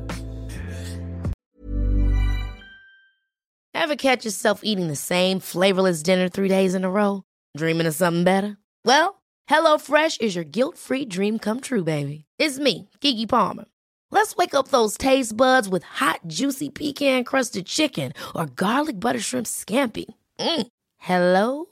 Ever 3.75 3.96
catch 3.96 4.25
yourself 4.25 4.61
eating 4.62 4.87
the 4.87 4.96
same 4.96 5.40
flavorless 5.40 6.03
dinner 6.03 6.29
three 6.29 6.48
days 6.48 6.75
in 6.75 6.85
a 6.85 6.90
row? 6.90 7.25
Dreaming 7.57 7.87
of 7.87 7.94
something 7.94 8.22
better? 8.22 8.59
Well, 8.85 9.20
HelloFresh 9.51 10.20
is 10.20 10.37
your 10.37 10.44
guilt 10.44 10.79
free 10.79 11.05
dream 11.05 11.40
come 11.40 11.61
true, 11.61 11.83
baby. 11.83 12.27
It's 12.38 12.61
me, 12.61 12.88
Keke 13.01 13.29
Palmer. 13.29 13.64
Let's 14.12 14.37
wake 14.37 14.55
up 14.55 14.68
those 14.68 14.96
taste 14.96 15.37
buds 15.37 15.68
with 15.68 15.83
hot, 15.83 16.20
juicy 16.29 16.70
pecan 16.70 17.25
crusted 17.25 17.66
chicken 17.66 18.12
or 18.37 18.46
garlic 18.46 19.01
butter 19.01 19.20
shrimp 19.20 19.46
scampi. 19.46 20.05
Mm. 20.38 20.66
Hello 20.98 21.71